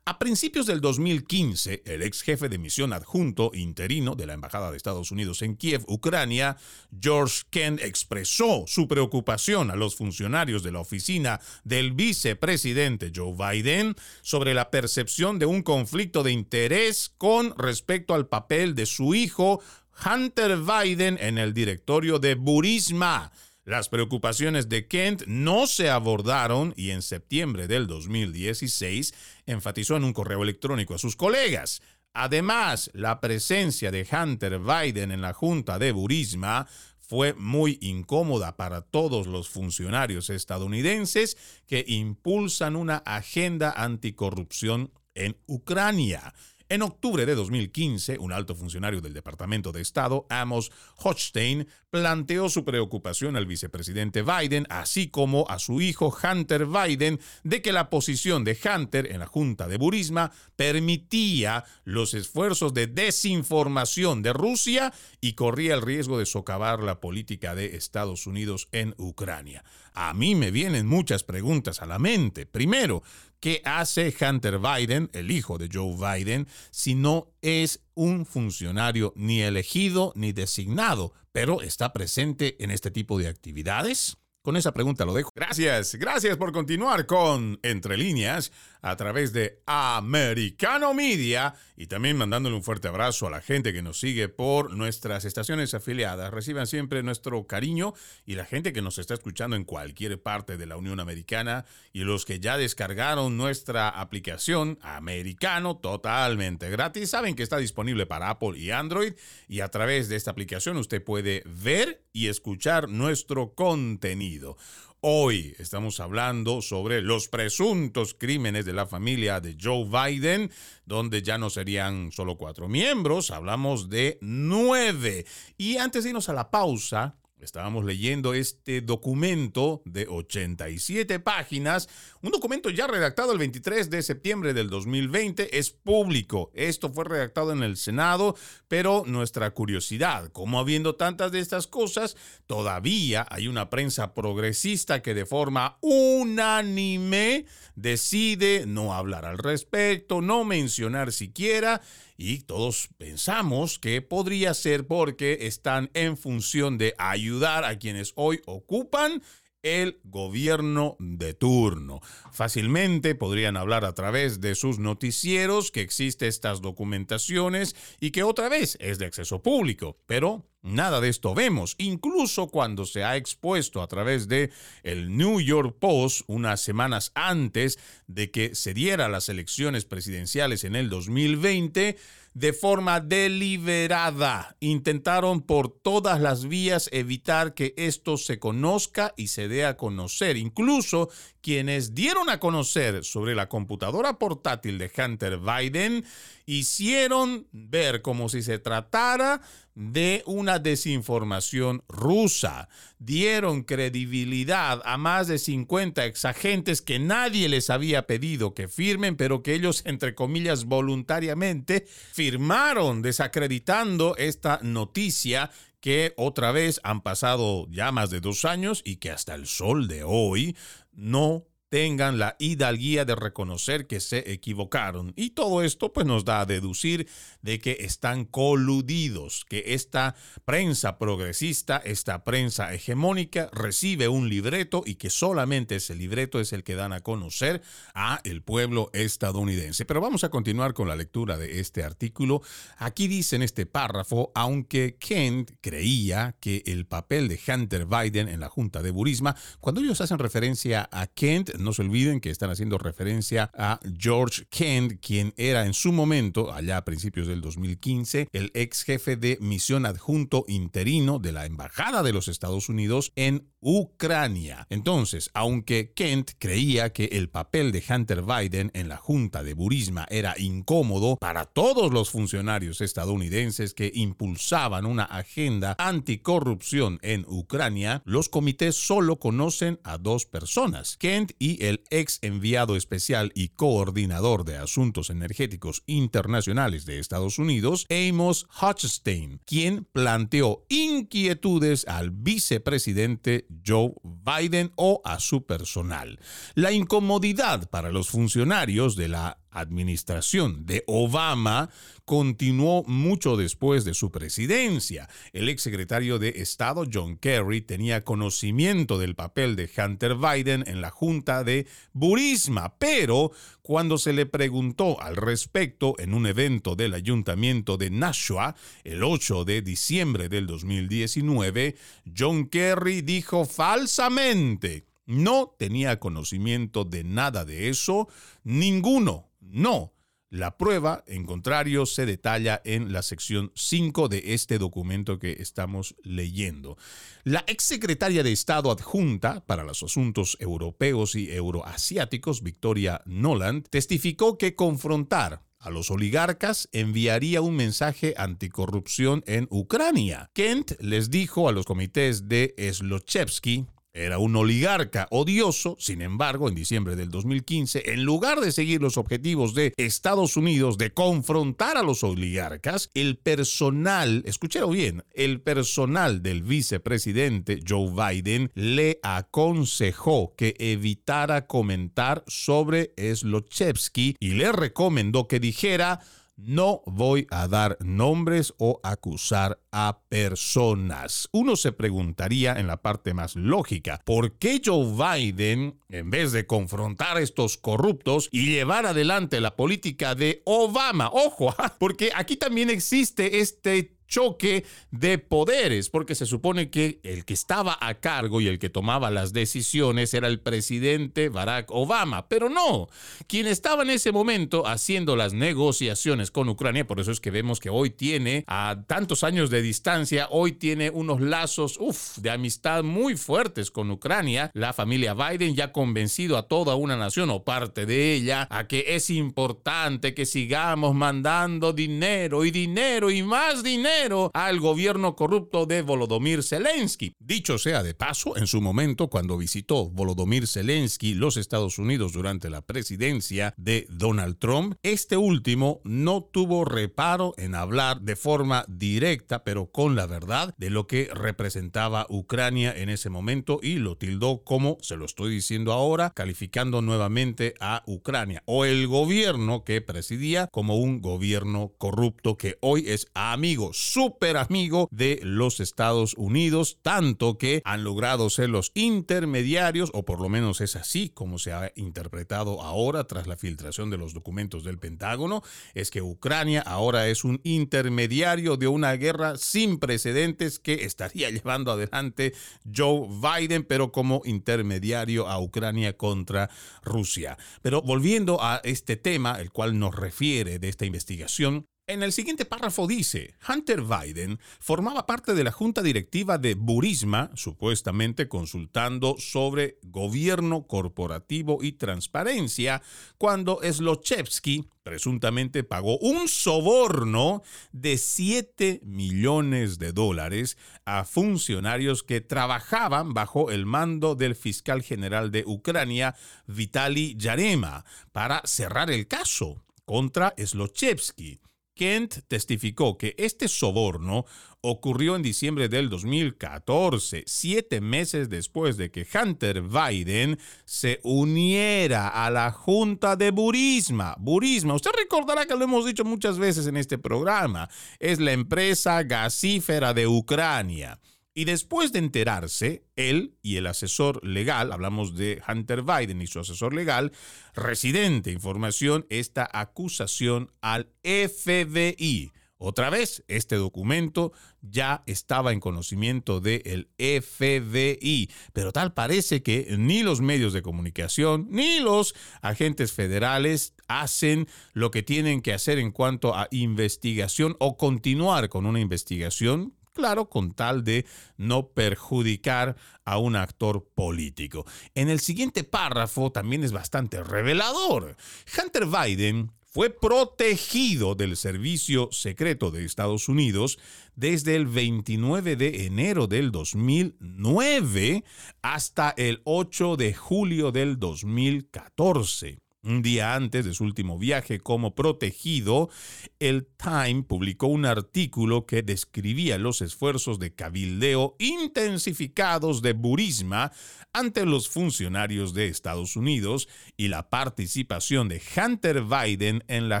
A 0.08 0.18
principios 0.18 0.64
del 0.64 0.80
2015, 0.80 1.82
el 1.84 2.00
ex 2.00 2.22
jefe 2.22 2.48
de 2.48 2.56
misión 2.56 2.94
adjunto 2.94 3.50
interino 3.52 4.14
de 4.14 4.24
la 4.24 4.32
Embajada 4.32 4.70
de 4.70 4.78
Estados 4.78 5.10
Unidos 5.10 5.42
en 5.42 5.54
Kiev, 5.54 5.84
Ucrania, 5.86 6.56
George 6.98 7.42
Kent, 7.50 7.82
expresó 7.82 8.64
su 8.66 8.88
preocupación 8.88 9.70
a 9.70 9.76
los 9.76 9.96
funcionarios 9.96 10.62
de 10.62 10.72
la 10.72 10.80
oficina 10.80 11.42
del 11.62 11.92
vicepresidente 11.92 13.12
Joe 13.14 13.34
Biden 13.34 13.96
sobre 14.22 14.54
la 14.54 14.70
percepción 14.70 15.38
de 15.38 15.44
un 15.44 15.60
conflicto 15.60 16.22
de 16.22 16.32
interés 16.32 17.12
con 17.18 17.54
respecto 17.58 18.14
al 18.14 18.28
papel 18.28 18.74
de 18.74 18.86
su 18.86 19.14
hijo 19.14 19.60
Hunter 20.06 20.56
Biden 20.56 21.18
en 21.20 21.36
el 21.36 21.52
directorio 21.52 22.18
de 22.18 22.34
Burisma 22.34 23.30
las 23.68 23.90
preocupaciones 23.90 24.70
de 24.70 24.86
Kent 24.86 25.24
no 25.26 25.66
se 25.66 25.90
abordaron 25.90 26.72
y 26.74 26.88
en 26.88 27.02
septiembre 27.02 27.68
del 27.68 27.86
2016 27.86 29.12
enfatizó 29.44 29.98
en 29.98 30.04
un 30.04 30.14
correo 30.14 30.42
electrónico 30.42 30.94
a 30.94 30.98
sus 30.98 31.16
colegas. 31.16 31.82
Además, 32.14 32.90
la 32.94 33.20
presencia 33.20 33.90
de 33.90 34.08
Hunter 34.10 34.58
Biden 34.58 35.10
en 35.10 35.20
la 35.20 35.34
Junta 35.34 35.78
de 35.78 35.92
Burisma 35.92 36.66
fue 36.96 37.34
muy 37.34 37.76
incómoda 37.82 38.56
para 38.56 38.80
todos 38.80 39.26
los 39.26 39.50
funcionarios 39.50 40.30
estadounidenses 40.30 41.36
que 41.66 41.84
impulsan 41.86 42.74
una 42.74 42.96
agenda 42.96 43.72
anticorrupción 43.72 44.90
en 45.14 45.36
Ucrania. 45.44 46.32
En 46.70 46.82
octubre 46.82 47.24
de 47.24 47.34
2015, 47.34 48.18
un 48.18 48.30
alto 48.30 48.54
funcionario 48.54 49.00
del 49.00 49.14
Departamento 49.14 49.72
de 49.72 49.80
Estado, 49.80 50.26
Amos 50.28 50.70
Hochstein, 50.96 51.66
planteó 51.88 52.50
su 52.50 52.62
preocupación 52.62 53.36
al 53.36 53.46
vicepresidente 53.46 54.22
Biden, 54.22 54.66
así 54.68 55.08
como 55.08 55.48
a 55.48 55.58
su 55.58 55.80
hijo 55.80 56.14
Hunter 56.22 56.66
Biden, 56.66 57.20
de 57.42 57.62
que 57.62 57.72
la 57.72 57.88
posición 57.88 58.44
de 58.44 58.58
Hunter 58.62 59.10
en 59.10 59.20
la 59.20 59.26
Junta 59.26 59.66
de 59.66 59.78
Burisma 59.78 60.30
permitía 60.56 61.64
los 61.84 62.12
esfuerzos 62.12 62.74
de 62.74 62.86
desinformación 62.86 64.20
de 64.20 64.34
Rusia 64.34 64.92
y 65.22 65.32
corría 65.32 65.72
el 65.72 65.80
riesgo 65.80 66.18
de 66.18 66.26
socavar 66.26 66.82
la 66.82 67.00
política 67.00 67.54
de 67.54 67.76
Estados 67.76 68.26
Unidos 68.26 68.68
en 68.72 68.94
Ucrania. 68.98 69.64
A 69.94 70.12
mí 70.12 70.34
me 70.34 70.50
vienen 70.50 70.86
muchas 70.86 71.24
preguntas 71.24 71.80
a 71.80 71.86
la 71.86 71.98
mente. 71.98 72.44
Primero, 72.44 73.02
¿qué 73.40 73.62
hace 73.64 74.14
Hunter 74.20 74.58
Biden, 74.58 75.10
el 75.12 75.30
hijo 75.30 75.58
de 75.58 75.68
Joe 75.72 75.96
Biden, 75.96 76.46
si 76.70 76.94
no 76.94 77.32
es 77.42 77.80
un 77.94 78.26
funcionario 78.26 79.12
ni 79.16 79.42
elegido 79.42 80.12
ni 80.16 80.32
designado, 80.32 81.12
pero 81.32 81.62
está 81.62 81.92
presente 81.92 82.62
en 82.62 82.70
este 82.70 82.90
tipo 82.90 83.18
de 83.18 83.28
actividades? 83.28 84.16
Con 84.42 84.56
esa 84.56 84.72
pregunta 84.72 85.04
lo 85.04 85.12
dejo. 85.12 85.30
Gracias, 85.34 85.94
gracias 85.96 86.36
por 86.36 86.52
continuar 86.52 87.06
con 87.06 87.58
Entre 87.62 87.96
líneas 87.96 88.50
a 88.80 88.96
través 88.96 89.32
de 89.32 89.62
Americano 89.66 90.94
Media 90.94 91.54
y 91.80 91.86
también 91.86 92.16
mandándole 92.16 92.56
un 92.56 92.64
fuerte 92.64 92.88
abrazo 92.88 93.28
a 93.28 93.30
la 93.30 93.40
gente 93.40 93.72
que 93.72 93.82
nos 93.82 94.00
sigue 94.00 94.28
por 94.28 94.74
nuestras 94.74 95.24
estaciones 95.24 95.74
afiliadas. 95.74 96.32
Reciban 96.32 96.66
siempre 96.66 97.04
nuestro 97.04 97.46
cariño 97.46 97.94
y 98.26 98.34
la 98.34 98.44
gente 98.44 98.72
que 98.72 98.82
nos 98.82 98.98
está 98.98 99.14
escuchando 99.14 99.54
en 99.54 99.62
cualquier 99.62 100.20
parte 100.20 100.56
de 100.56 100.66
la 100.66 100.76
Unión 100.76 100.98
Americana 100.98 101.66
y 101.92 102.00
los 102.00 102.24
que 102.24 102.40
ya 102.40 102.58
descargaron 102.58 103.36
nuestra 103.36 103.88
aplicación 103.88 104.80
Americano 104.82 105.76
totalmente 105.76 106.68
gratis. 106.68 107.10
Saben 107.10 107.36
que 107.36 107.44
está 107.44 107.58
disponible 107.58 108.06
para 108.06 108.30
Apple 108.30 108.58
y 108.58 108.72
Android 108.72 109.12
y 109.46 109.60
a 109.60 109.68
través 109.68 110.08
de 110.08 110.16
esta 110.16 110.32
aplicación 110.32 110.78
usted 110.78 111.00
puede 111.04 111.44
ver 111.46 112.02
y 112.12 112.26
escuchar 112.26 112.88
nuestro 112.88 113.54
contenido. 113.54 114.56
Hoy 115.00 115.54
estamos 115.60 116.00
hablando 116.00 116.60
sobre 116.60 117.02
los 117.02 117.28
presuntos 117.28 118.14
crímenes 118.14 118.64
de 118.64 118.72
la 118.72 118.84
familia 118.84 119.38
de 119.38 119.56
Joe 119.56 119.84
Biden, 119.84 120.50
donde 120.86 121.22
ya 121.22 121.38
no 121.38 121.50
serían 121.50 122.10
solo 122.10 122.36
cuatro 122.36 122.66
miembros, 122.68 123.30
hablamos 123.30 123.90
de 123.90 124.18
nueve. 124.22 125.24
Y 125.56 125.76
antes 125.76 126.02
de 126.02 126.10
irnos 126.10 126.28
a 126.28 126.32
la 126.32 126.50
pausa, 126.50 127.14
Estábamos 127.40 127.84
leyendo 127.84 128.34
este 128.34 128.80
documento 128.80 129.80
de 129.84 130.08
87 130.08 131.20
páginas, 131.20 131.88
un 132.20 132.32
documento 132.32 132.68
ya 132.68 132.88
redactado 132.88 133.32
el 133.32 133.38
23 133.38 133.90
de 133.90 134.02
septiembre 134.02 134.54
del 134.54 134.68
2020, 134.68 135.56
es 135.56 135.70
público. 135.70 136.50
Esto 136.52 136.92
fue 136.92 137.04
redactado 137.04 137.52
en 137.52 137.62
el 137.62 137.76
Senado, 137.76 138.34
pero 138.66 139.04
nuestra 139.06 139.52
curiosidad, 139.52 140.32
como 140.32 140.58
habiendo 140.58 140.96
tantas 140.96 141.30
de 141.30 141.38
estas 141.38 141.68
cosas, 141.68 142.16
todavía 142.46 143.24
hay 143.30 143.46
una 143.46 143.70
prensa 143.70 144.14
progresista 144.14 145.00
que 145.00 145.14
de 145.14 145.24
forma 145.24 145.78
unánime 145.80 147.46
decide 147.76 148.64
no 148.66 148.94
hablar 148.94 149.24
al 149.24 149.38
respecto, 149.38 150.20
no 150.20 150.44
mencionar 150.44 151.12
siquiera 151.12 151.80
y 152.18 152.40
todos 152.40 152.88
pensamos 152.98 153.78
que 153.78 154.02
podría 154.02 154.52
ser 154.52 154.86
porque 154.88 155.38
están 155.42 155.88
en 155.94 156.16
función 156.16 156.76
de 156.76 156.94
ayudar 156.98 157.64
a 157.64 157.78
quienes 157.78 158.12
hoy 158.16 158.42
ocupan 158.44 159.22
el 159.62 160.00
gobierno 160.04 160.96
de 160.98 161.34
turno. 161.34 162.00
Fácilmente 162.32 163.14
podrían 163.14 163.56
hablar 163.56 163.84
a 163.84 163.94
través 163.94 164.40
de 164.40 164.54
sus 164.56 164.78
noticieros 164.78 165.70
que 165.70 165.80
existen 165.80 166.28
estas 166.28 166.60
documentaciones 166.60 167.76
y 168.00 168.10
que 168.10 168.24
otra 168.24 168.48
vez 168.48 168.76
es 168.80 168.98
de 168.98 169.06
acceso 169.06 169.42
público, 169.42 169.96
pero 170.06 170.47
Nada 170.62 171.00
de 171.00 171.08
esto 171.08 171.34
vemos, 171.34 171.76
incluso 171.78 172.48
cuando 172.48 172.84
se 172.84 173.04
ha 173.04 173.16
expuesto 173.16 173.80
a 173.80 173.86
través 173.86 174.26
de 174.26 174.50
el 174.82 175.16
New 175.16 175.40
York 175.40 175.76
Post 175.78 176.22
unas 176.26 176.60
semanas 176.60 177.12
antes 177.14 177.78
de 178.08 178.32
que 178.32 178.56
se 178.56 178.74
diera 178.74 179.08
las 179.08 179.28
elecciones 179.28 179.84
presidenciales 179.84 180.64
en 180.64 180.74
el 180.74 180.90
2020, 180.90 181.96
de 182.34 182.52
forma 182.52 183.00
deliberada. 183.00 184.56
Intentaron 184.60 185.42
por 185.42 185.70
todas 185.70 186.20
las 186.20 186.46
vías 186.46 186.88
evitar 186.92 187.54
que 187.54 187.74
esto 187.76 188.16
se 188.16 188.38
conozca 188.38 189.12
y 189.16 189.28
se 189.28 189.48
dé 189.48 189.64
a 189.64 189.76
conocer. 189.76 190.36
Incluso 190.36 191.08
quienes 191.40 191.94
dieron 191.94 192.30
a 192.30 192.38
conocer 192.38 193.04
sobre 193.04 193.34
la 193.34 193.48
computadora 193.48 194.18
portátil 194.18 194.78
de 194.78 194.90
Hunter 194.96 195.38
Biden 195.38 196.04
hicieron 196.48 197.46
ver 197.52 198.00
como 198.00 198.30
si 198.30 198.42
se 198.42 198.58
tratara 198.58 199.42
de 199.74 200.22
una 200.24 200.58
desinformación 200.58 201.84
rusa. 201.88 202.70
Dieron 202.98 203.64
credibilidad 203.64 204.80
a 204.86 204.96
más 204.96 205.28
de 205.28 205.38
50 205.38 206.06
exagentes 206.06 206.80
que 206.80 206.98
nadie 206.98 207.50
les 207.50 207.68
había 207.68 208.06
pedido 208.06 208.54
que 208.54 208.66
firmen, 208.66 209.16
pero 209.16 209.42
que 209.42 209.52
ellos, 209.52 209.82
entre 209.84 210.14
comillas, 210.14 210.64
voluntariamente 210.64 211.86
firmaron 211.86 213.02
desacreditando 213.02 214.16
esta 214.16 214.58
noticia 214.62 215.50
que 215.80 216.14
otra 216.16 216.50
vez 216.50 216.80
han 216.82 217.02
pasado 217.02 217.66
ya 217.68 217.92
más 217.92 218.08
de 218.08 218.20
dos 218.20 218.46
años 218.46 218.80
y 218.86 218.96
que 218.96 219.10
hasta 219.10 219.34
el 219.34 219.46
sol 219.46 219.86
de 219.86 220.02
hoy 220.02 220.56
no 220.92 221.44
tengan 221.68 222.18
la 222.18 222.36
hidalguía 222.38 223.04
de 223.04 223.14
reconocer 223.14 223.86
que 223.86 224.00
se 224.00 224.32
equivocaron. 224.32 225.12
Y 225.16 225.30
todo 225.30 225.62
esto 225.62 225.92
pues 225.92 226.06
nos 226.06 226.24
da 226.24 226.40
a 226.40 226.46
deducir 226.46 227.08
de 227.42 227.58
que 227.58 227.78
están 227.80 228.24
coludidos, 228.24 229.44
que 229.48 229.74
esta 229.74 230.14
prensa 230.44 230.98
progresista, 230.98 231.78
esta 231.78 232.24
prensa 232.24 232.72
hegemónica 232.72 233.50
recibe 233.52 234.08
un 234.08 234.28
libreto 234.28 234.82
y 234.84 234.96
que 234.96 235.10
solamente 235.10 235.76
ese 235.76 235.94
libreto 235.94 236.40
es 236.40 236.52
el 236.52 236.64
que 236.64 236.74
dan 236.74 236.92
a 236.92 237.00
conocer 237.00 237.62
a 237.94 238.20
el 238.24 238.42
pueblo 238.42 238.90
estadounidense. 238.92 239.84
Pero 239.84 240.00
vamos 240.00 240.24
a 240.24 240.30
continuar 240.30 240.74
con 240.74 240.88
la 240.88 240.96
lectura 240.96 241.36
de 241.36 241.60
este 241.60 241.82
artículo. 241.82 242.42
Aquí 242.76 243.08
dice 243.08 243.36
en 243.36 243.42
este 243.42 243.66
párrafo, 243.66 244.32
aunque 244.34 244.96
Kent 244.98 245.52
creía 245.60 246.36
que 246.40 246.62
el 246.66 246.86
papel 246.86 247.28
de 247.28 247.38
Hunter 247.46 247.86
Biden 247.86 248.28
en 248.28 248.40
la 248.40 248.48
Junta 248.48 248.82
de 248.82 248.90
Burisma, 248.90 249.36
cuando 249.60 249.80
ellos 249.80 250.00
hacen 250.00 250.18
referencia 250.18 250.88
a 250.92 251.06
Kent, 251.06 251.57
no 251.60 251.72
se 251.72 251.82
olviden 251.82 252.20
que 252.20 252.30
están 252.30 252.50
haciendo 252.50 252.78
referencia 252.78 253.50
a 253.54 253.80
George 253.98 254.46
Kent, 254.50 255.00
quien 255.00 255.34
era 255.36 255.66
en 255.66 255.74
su 255.74 255.92
momento, 255.92 256.52
allá 256.52 256.78
a 256.78 256.84
principios 256.84 257.26
del 257.26 257.40
2015, 257.40 258.28
el 258.32 258.50
ex 258.54 258.82
jefe 258.82 259.16
de 259.16 259.38
misión 259.40 259.86
adjunto 259.86 260.44
interino 260.48 261.18
de 261.18 261.32
la 261.32 261.46
Embajada 261.46 262.02
de 262.02 262.12
los 262.12 262.28
Estados 262.28 262.68
Unidos 262.68 263.12
en 263.16 263.48
Ucrania. 263.60 264.66
Entonces, 264.70 265.30
aunque 265.34 265.92
Kent 265.94 266.32
creía 266.38 266.92
que 266.92 267.06
el 267.12 267.28
papel 267.28 267.72
de 267.72 267.82
Hunter 267.88 268.22
Biden 268.22 268.70
en 268.74 268.88
la 268.88 268.96
Junta 268.96 269.42
de 269.42 269.54
Burisma 269.54 270.06
era 270.10 270.34
incómodo 270.38 271.16
para 271.16 271.44
todos 271.44 271.92
los 271.92 272.10
funcionarios 272.10 272.80
estadounidenses 272.80 273.74
que 273.74 273.90
impulsaban 273.94 274.86
una 274.86 275.04
agenda 275.04 275.74
anticorrupción 275.78 276.98
en 277.02 277.24
Ucrania, 277.26 278.02
los 278.04 278.28
comités 278.28 278.76
solo 278.76 279.18
conocen 279.18 279.80
a 279.84 279.98
dos 279.98 280.26
personas, 280.26 280.96
Kent 280.96 281.32
y 281.38 281.64
el 281.64 281.82
ex 281.90 282.18
enviado 282.22 282.76
especial 282.76 283.32
y 283.34 283.48
coordinador 283.48 284.44
de 284.44 284.56
asuntos 284.56 285.10
energéticos 285.10 285.82
internacionales 285.86 286.84
de 286.86 286.98
Estados 286.98 287.38
Unidos, 287.38 287.86
Amos 287.90 288.46
Hochstein, 288.60 289.40
quien 289.44 289.84
planteó 289.92 290.64
inquietudes 290.68 291.86
al 291.86 292.10
vicepresidente 292.10 293.46
Joe 293.66 293.94
Biden 294.02 294.72
o 294.76 295.00
a 295.04 295.20
su 295.20 295.46
personal. 295.46 296.18
La 296.54 296.72
incomodidad 296.72 297.68
para 297.70 297.90
los 297.90 298.08
funcionarios 298.08 298.96
de 298.96 299.08
la 299.08 299.38
administración 299.50 300.66
de 300.66 300.84
Obama 300.86 301.70
continuó 302.04 302.84
mucho 302.84 303.36
después 303.36 303.84
de 303.84 303.94
su 303.94 304.10
presidencia. 304.10 305.08
El 305.32 305.48
exsecretario 305.48 306.18
de 306.18 306.30
Estado 306.36 306.84
John 306.90 307.16
Kerry 307.16 307.60
tenía 307.60 308.04
conocimiento 308.04 308.98
del 308.98 309.14
papel 309.14 309.56
de 309.56 309.68
Hunter 309.76 310.14
Biden 310.16 310.64
en 310.66 310.80
la 310.80 310.90
Junta 310.90 311.44
de 311.44 311.66
Burisma, 311.92 312.76
pero 312.78 313.32
cuando 313.62 313.98
se 313.98 314.14
le 314.14 314.24
preguntó 314.26 315.00
al 315.00 315.16
respecto 315.16 315.94
en 315.98 316.14
un 316.14 316.26
evento 316.26 316.76
del 316.76 316.94
Ayuntamiento 316.94 317.76
de 317.76 317.90
Nashua 317.90 318.56
el 318.84 319.02
8 319.04 319.44
de 319.44 319.62
diciembre 319.62 320.28
del 320.28 320.46
2019, 320.46 321.76
John 322.16 322.46
Kerry 322.48 323.02
dijo 323.02 323.44
falsamente 323.44 324.86
no 325.08 325.54
tenía 325.58 325.98
conocimiento 325.98 326.84
de 326.84 327.02
nada 327.02 327.46
de 327.46 327.70
eso, 327.70 328.08
ninguno 328.44 329.27
no. 329.50 329.94
La 330.30 330.58
prueba, 330.58 331.04
en 331.06 331.24
contrario, 331.24 331.86
se 331.86 332.04
detalla 332.04 332.60
en 332.66 332.92
la 332.92 333.00
sección 333.02 333.50
5 333.54 334.08
de 334.08 334.34
este 334.34 334.58
documento 334.58 335.18
que 335.18 335.32
estamos 335.40 335.96
leyendo. 336.02 336.76
La 337.24 337.44
exsecretaria 337.46 338.22
de 338.22 338.32
Estado 338.32 338.70
adjunta 338.70 339.46
para 339.46 339.64
los 339.64 339.82
asuntos 339.82 340.36
europeos 340.38 341.14
y 341.14 341.30
euroasiáticos, 341.30 342.42
Victoria 342.42 343.00
Noland, 343.06 343.66
testificó 343.70 344.36
que 344.36 344.54
confrontar 344.54 345.48
a 345.60 345.70
los 345.70 345.90
oligarcas 345.90 346.68
enviaría 346.72 347.40
un 347.40 347.56
mensaje 347.56 348.14
anticorrupción 348.16 349.24
en 349.26 349.48
Ucrania. 349.50 350.30
Kent 350.32 350.72
les 350.80 351.10
dijo 351.10 351.48
a 351.48 351.52
los 351.52 351.64
comités 351.64 352.28
de 352.28 352.54
Slochevsky 352.72 353.66
era 353.92 354.18
un 354.18 354.36
oligarca 354.36 355.06
odioso, 355.10 355.76
sin 355.78 356.02
embargo, 356.02 356.48
en 356.48 356.54
diciembre 356.54 356.96
del 356.96 357.10
2015, 357.10 357.92
en 357.92 358.04
lugar 358.04 358.40
de 358.40 358.52
seguir 358.52 358.80
los 358.80 358.96
objetivos 358.96 359.54
de 359.54 359.72
Estados 359.76 360.36
Unidos 360.36 360.78
de 360.78 360.92
confrontar 360.92 361.76
a 361.76 361.82
los 361.82 362.04
oligarcas, 362.04 362.90
el 362.94 363.18
personal, 363.18 364.22
escúchelo 364.26 364.68
bien, 364.68 365.04
el 365.14 365.40
personal 365.40 366.22
del 366.22 366.42
vicepresidente 366.42 367.60
Joe 367.66 367.90
Biden 367.90 368.50
le 368.54 369.00
aconsejó 369.02 370.34
que 370.36 370.54
evitara 370.58 371.46
comentar 371.46 372.24
sobre 372.26 372.92
Slochevsky 372.96 374.16
y 374.20 374.30
le 374.30 374.52
recomendó 374.52 375.28
que 375.28 375.40
dijera 375.40 376.00
no 376.38 376.82
voy 376.86 377.26
a 377.30 377.48
dar 377.48 377.76
nombres 377.80 378.54
o 378.58 378.80
acusar 378.82 379.60
a 379.72 380.00
personas. 380.08 381.28
Uno 381.32 381.56
se 381.56 381.72
preguntaría 381.72 382.54
en 382.54 382.68
la 382.68 382.80
parte 382.80 383.12
más 383.12 383.36
lógica, 383.36 384.00
¿por 384.04 384.38
qué 384.38 384.62
Joe 384.64 384.86
Biden, 385.18 385.80
en 385.88 386.10
vez 386.10 386.32
de 386.32 386.46
confrontar 386.46 387.16
a 387.16 387.20
estos 387.20 387.58
corruptos 387.58 388.28
y 388.30 388.46
llevar 388.46 388.86
adelante 388.86 389.40
la 389.40 389.56
política 389.56 390.14
de 390.14 390.42
Obama, 390.44 391.10
ojo, 391.12 391.54
porque 391.78 392.10
aquí 392.14 392.36
también 392.36 392.70
existe 392.70 393.40
este 393.40 393.97
choque 394.08 394.64
de 394.90 395.18
poderes, 395.18 395.90
porque 395.90 396.14
se 396.14 396.26
supone 396.26 396.70
que 396.70 396.98
el 397.04 397.24
que 397.24 397.34
estaba 397.34 397.76
a 397.80 397.94
cargo 397.94 398.40
y 398.40 398.48
el 398.48 398.58
que 398.58 398.70
tomaba 398.70 399.10
las 399.10 399.32
decisiones 399.32 400.14
era 400.14 400.26
el 400.26 400.40
presidente 400.40 401.28
Barack 401.28 401.70
Obama, 401.70 402.28
pero 402.28 402.48
no, 402.48 402.88
quien 403.26 403.46
estaba 403.46 403.82
en 403.82 403.90
ese 403.90 404.10
momento 404.10 404.66
haciendo 404.66 405.14
las 405.14 405.34
negociaciones 405.34 406.30
con 406.30 406.48
Ucrania, 406.48 406.86
por 406.86 406.98
eso 406.98 407.12
es 407.12 407.20
que 407.20 407.30
vemos 407.30 407.60
que 407.60 407.70
hoy 407.70 407.90
tiene 407.90 408.44
a 408.46 408.82
tantos 408.86 409.22
años 409.22 409.50
de 409.50 409.62
distancia, 409.62 410.26
hoy 410.30 410.52
tiene 410.52 410.90
unos 410.90 411.20
lazos 411.20 411.76
uf, 411.78 412.16
de 412.16 412.30
amistad 412.30 412.82
muy 412.82 413.16
fuertes 413.16 413.70
con 413.70 413.90
Ucrania, 413.90 414.50
la 414.54 414.72
familia 414.72 415.14
Biden 415.14 415.54
ya 415.54 415.66
ha 415.66 415.72
convencido 415.72 416.38
a 416.38 416.48
toda 416.48 416.74
una 416.74 416.96
nación 416.96 417.28
o 417.30 417.44
parte 417.44 417.84
de 417.84 418.14
ella 418.14 418.48
a 418.50 418.66
que 418.66 418.96
es 418.96 419.10
importante 419.10 420.14
que 420.14 420.24
sigamos 420.24 420.94
mandando 420.94 421.74
dinero 421.74 422.46
y 422.46 422.50
dinero 422.50 423.10
y 423.10 423.22
más 423.22 423.62
dinero 423.62 423.97
al 424.32 424.60
gobierno 424.60 425.16
corrupto 425.16 425.66
de 425.66 425.82
Volodymyr 425.82 426.44
Zelensky. 426.44 427.16
Dicho 427.18 427.58
sea 427.58 427.82
de 427.82 427.94
paso, 427.94 428.36
en 428.36 428.46
su 428.46 428.60
momento, 428.60 429.08
cuando 429.08 429.36
visitó 429.36 429.90
Volodymyr 429.90 430.46
Zelensky 430.46 431.14
los 431.14 431.36
Estados 431.36 431.78
Unidos 431.78 432.12
durante 432.12 432.48
la 432.48 432.62
presidencia 432.62 433.54
de 433.56 433.86
Donald 433.90 434.38
Trump, 434.38 434.76
este 434.84 435.16
último 435.16 435.80
no 435.82 436.22
tuvo 436.22 436.64
reparo 436.64 437.34
en 437.38 437.56
hablar 437.56 438.00
de 438.02 438.14
forma 438.14 438.64
directa, 438.68 439.42
pero 439.42 439.66
con 439.72 439.96
la 439.96 440.06
verdad, 440.06 440.54
de 440.58 440.70
lo 440.70 440.86
que 440.86 441.10
representaba 441.12 442.06
Ucrania 442.08 442.72
en 442.76 442.90
ese 442.90 443.10
momento 443.10 443.58
y 443.60 443.78
lo 443.78 443.96
tildó 443.96 444.44
como, 444.44 444.78
se 444.80 444.96
lo 444.96 445.06
estoy 445.06 445.34
diciendo 445.34 445.72
ahora, 445.72 446.12
calificando 446.14 446.82
nuevamente 446.82 447.54
a 447.58 447.82
Ucrania 447.86 448.44
o 448.46 448.64
el 448.64 448.86
gobierno 448.86 449.64
que 449.64 449.80
presidía 449.80 450.46
como 450.52 450.76
un 450.76 451.00
gobierno 451.00 451.72
corrupto 451.78 452.36
que 452.36 452.58
hoy 452.60 452.84
es 452.86 453.08
amigo 453.14 453.72
súper 453.92 454.36
amigo 454.36 454.88
de 454.90 455.20
los 455.22 455.60
Estados 455.60 456.14
Unidos, 456.16 456.78
tanto 456.82 457.38
que 457.38 457.62
han 457.64 457.84
logrado 457.84 458.30
ser 458.30 458.50
los 458.50 458.70
intermediarios, 458.74 459.90
o 459.94 460.04
por 460.04 460.20
lo 460.20 460.28
menos 460.28 460.60
es 460.60 460.76
así 460.76 461.08
como 461.08 461.38
se 461.38 461.52
ha 461.52 461.72
interpretado 461.74 462.62
ahora 462.62 463.04
tras 463.04 463.26
la 463.26 463.36
filtración 463.36 463.90
de 463.90 463.96
los 463.96 464.14
documentos 464.14 464.64
del 464.64 464.78
Pentágono, 464.78 465.42
es 465.74 465.90
que 465.90 466.02
Ucrania 466.02 466.60
ahora 466.60 467.08
es 467.08 467.24
un 467.24 467.40
intermediario 467.44 468.56
de 468.56 468.68
una 468.68 468.92
guerra 468.92 469.36
sin 469.36 469.78
precedentes 469.78 470.58
que 470.58 470.84
estaría 470.84 471.30
llevando 471.38 471.72
adelante 471.72 472.34
Joe 472.74 473.08
Biden, 473.08 473.64
pero 473.64 473.92
como 473.92 474.22
intermediario 474.24 475.28
a 475.28 475.40
Ucrania 475.40 475.96
contra 475.96 476.50
Rusia. 476.82 477.38
Pero 477.62 477.82
volviendo 477.82 478.42
a 478.42 478.60
este 478.64 478.96
tema, 478.96 479.40
el 479.40 479.50
cual 479.50 479.78
nos 479.78 479.94
refiere 479.94 480.58
de 480.58 480.68
esta 480.68 480.84
investigación, 480.84 481.66
en 481.88 482.02
el 482.02 482.12
siguiente 482.12 482.44
párrafo 482.44 482.86
dice, 482.86 483.34
Hunter 483.48 483.80
Biden 483.82 484.38
formaba 484.60 485.06
parte 485.06 485.34
de 485.34 485.42
la 485.42 485.52
junta 485.52 485.82
directiva 485.82 486.36
de 486.36 486.54
Burisma, 486.54 487.30
supuestamente 487.34 488.28
consultando 488.28 489.16
sobre 489.18 489.78
gobierno 489.82 490.66
corporativo 490.66 491.58
y 491.62 491.72
transparencia, 491.72 492.82
cuando 493.16 493.60
Slochevsky 493.62 494.68
presuntamente 494.82 495.64
pagó 495.64 495.98
un 495.98 496.28
soborno 496.28 497.42
de 497.72 497.96
7 497.96 498.80
millones 498.84 499.78
de 499.78 499.92
dólares 499.92 500.58
a 500.84 501.04
funcionarios 501.04 502.02
que 502.02 502.20
trabajaban 502.20 503.14
bajo 503.14 503.50
el 503.50 503.64
mando 503.64 504.14
del 504.14 504.36
fiscal 504.36 504.82
general 504.82 505.30
de 505.30 505.44
Ucrania, 505.46 506.14
Vitaly 506.46 507.16
Yarema, 507.16 507.86
para 508.12 508.42
cerrar 508.44 508.90
el 508.90 509.08
caso 509.08 509.64
contra 509.86 510.34
Slochevsky 510.36 511.40
Kent 511.78 512.16
testificó 512.26 512.98
que 512.98 513.14
este 513.16 513.46
soborno 513.46 514.26
ocurrió 514.60 515.14
en 515.14 515.22
diciembre 515.22 515.68
del 515.68 515.88
2014, 515.88 517.22
siete 517.24 517.80
meses 517.80 518.28
después 518.28 518.76
de 518.76 518.90
que 518.90 519.06
Hunter 519.14 519.62
Biden 519.62 520.38
se 520.64 520.98
uniera 521.04 522.08
a 522.08 522.30
la 522.30 522.50
Junta 522.50 523.14
de 523.14 523.30
Burisma. 523.30 524.16
Burisma, 524.18 524.74
usted 524.74 524.90
recordará 524.98 525.46
que 525.46 525.54
lo 525.54 525.64
hemos 525.64 525.86
dicho 525.86 526.04
muchas 526.04 526.38
veces 526.38 526.66
en 526.66 526.76
este 526.76 526.98
programa, 526.98 527.70
es 528.00 528.18
la 528.18 528.32
empresa 528.32 529.04
gasífera 529.04 529.94
de 529.94 530.08
Ucrania. 530.08 530.98
Y 531.34 531.44
después 531.44 531.92
de 531.92 532.00
enterarse, 532.00 532.84
él 532.96 533.36
y 533.42 533.56
el 533.56 533.66
asesor 533.66 534.24
legal, 534.24 534.72
hablamos 534.72 535.14
de 535.14 535.40
Hunter 535.46 535.82
Biden 535.82 536.20
y 536.20 536.26
su 536.26 536.40
asesor 536.40 536.74
legal, 536.74 537.12
residente 537.54 538.32
información 538.32 539.06
esta 539.08 539.48
acusación 539.52 540.50
al 540.60 540.90
FBI. 541.02 542.32
Otra 542.60 542.90
vez, 542.90 543.22
este 543.28 543.54
documento 543.54 544.32
ya 544.62 545.04
estaba 545.06 545.52
en 545.52 545.60
conocimiento 545.60 546.40
del 546.40 546.88
FBI, 546.98 548.28
pero 548.52 548.72
tal 548.72 548.92
parece 548.94 549.44
que 549.44 549.76
ni 549.78 550.02
los 550.02 550.20
medios 550.20 550.52
de 550.52 550.62
comunicación 550.62 551.46
ni 551.50 551.78
los 551.78 552.16
agentes 552.42 552.92
federales 552.92 553.74
hacen 553.86 554.48
lo 554.72 554.90
que 554.90 555.04
tienen 555.04 555.40
que 555.40 555.52
hacer 555.52 555.78
en 555.78 555.92
cuanto 555.92 556.34
a 556.34 556.48
investigación 556.50 557.54
o 557.60 557.76
continuar 557.76 558.48
con 558.48 558.66
una 558.66 558.80
investigación 558.80 559.77
claro, 559.98 560.30
con 560.30 560.52
tal 560.52 560.84
de 560.84 561.04
no 561.36 561.70
perjudicar 561.70 562.76
a 563.04 563.18
un 563.18 563.34
actor 563.34 563.88
político. 563.96 564.64
En 564.94 565.08
el 565.08 565.18
siguiente 565.18 565.64
párrafo 565.64 566.30
también 566.30 566.62
es 566.62 566.70
bastante 566.70 567.24
revelador. 567.24 568.16
Hunter 568.56 568.86
Biden 568.86 569.50
fue 569.66 569.90
protegido 569.90 571.16
del 571.16 571.36
servicio 571.36 572.10
secreto 572.12 572.70
de 572.70 572.84
Estados 572.84 573.28
Unidos 573.28 573.78
desde 574.14 574.54
el 574.54 574.66
29 574.66 575.56
de 575.56 575.86
enero 575.86 576.28
del 576.28 576.52
2009 576.52 578.24
hasta 578.62 579.10
el 579.16 579.42
8 579.44 579.96
de 579.96 580.14
julio 580.14 580.70
del 580.70 580.98
2014. 580.98 582.60
Un 582.84 583.02
día 583.02 583.34
antes 583.34 583.64
de 583.64 583.74
su 583.74 583.82
último 583.82 584.18
viaje 584.18 584.60
como 584.60 584.94
protegido, 584.94 585.90
el 586.38 586.68
Time 586.76 587.24
publicó 587.24 587.66
un 587.66 587.84
artículo 587.84 588.66
que 588.66 588.82
describía 588.82 589.58
los 589.58 589.80
esfuerzos 589.82 590.38
de 590.38 590.54
cabildeo 590.54 591.34
intensificados 591.40 592.80
de 592.80 592.92
Burisma 592.92 593.72
ante 594.12 594.46
los 594.46 594.68
funcionarios 594.68 595.54
de 595.54 595.66
Estados 595.66 596.14
Unidos 596.14 596.68
y 596.96 597.08
la 597.08 597.28
participación 597.28 598.28
de 598.28 598.40
Hunter 598.56 599.02
Biden 599.02 599.64
en 599.66 599.88
la 599.88 600.00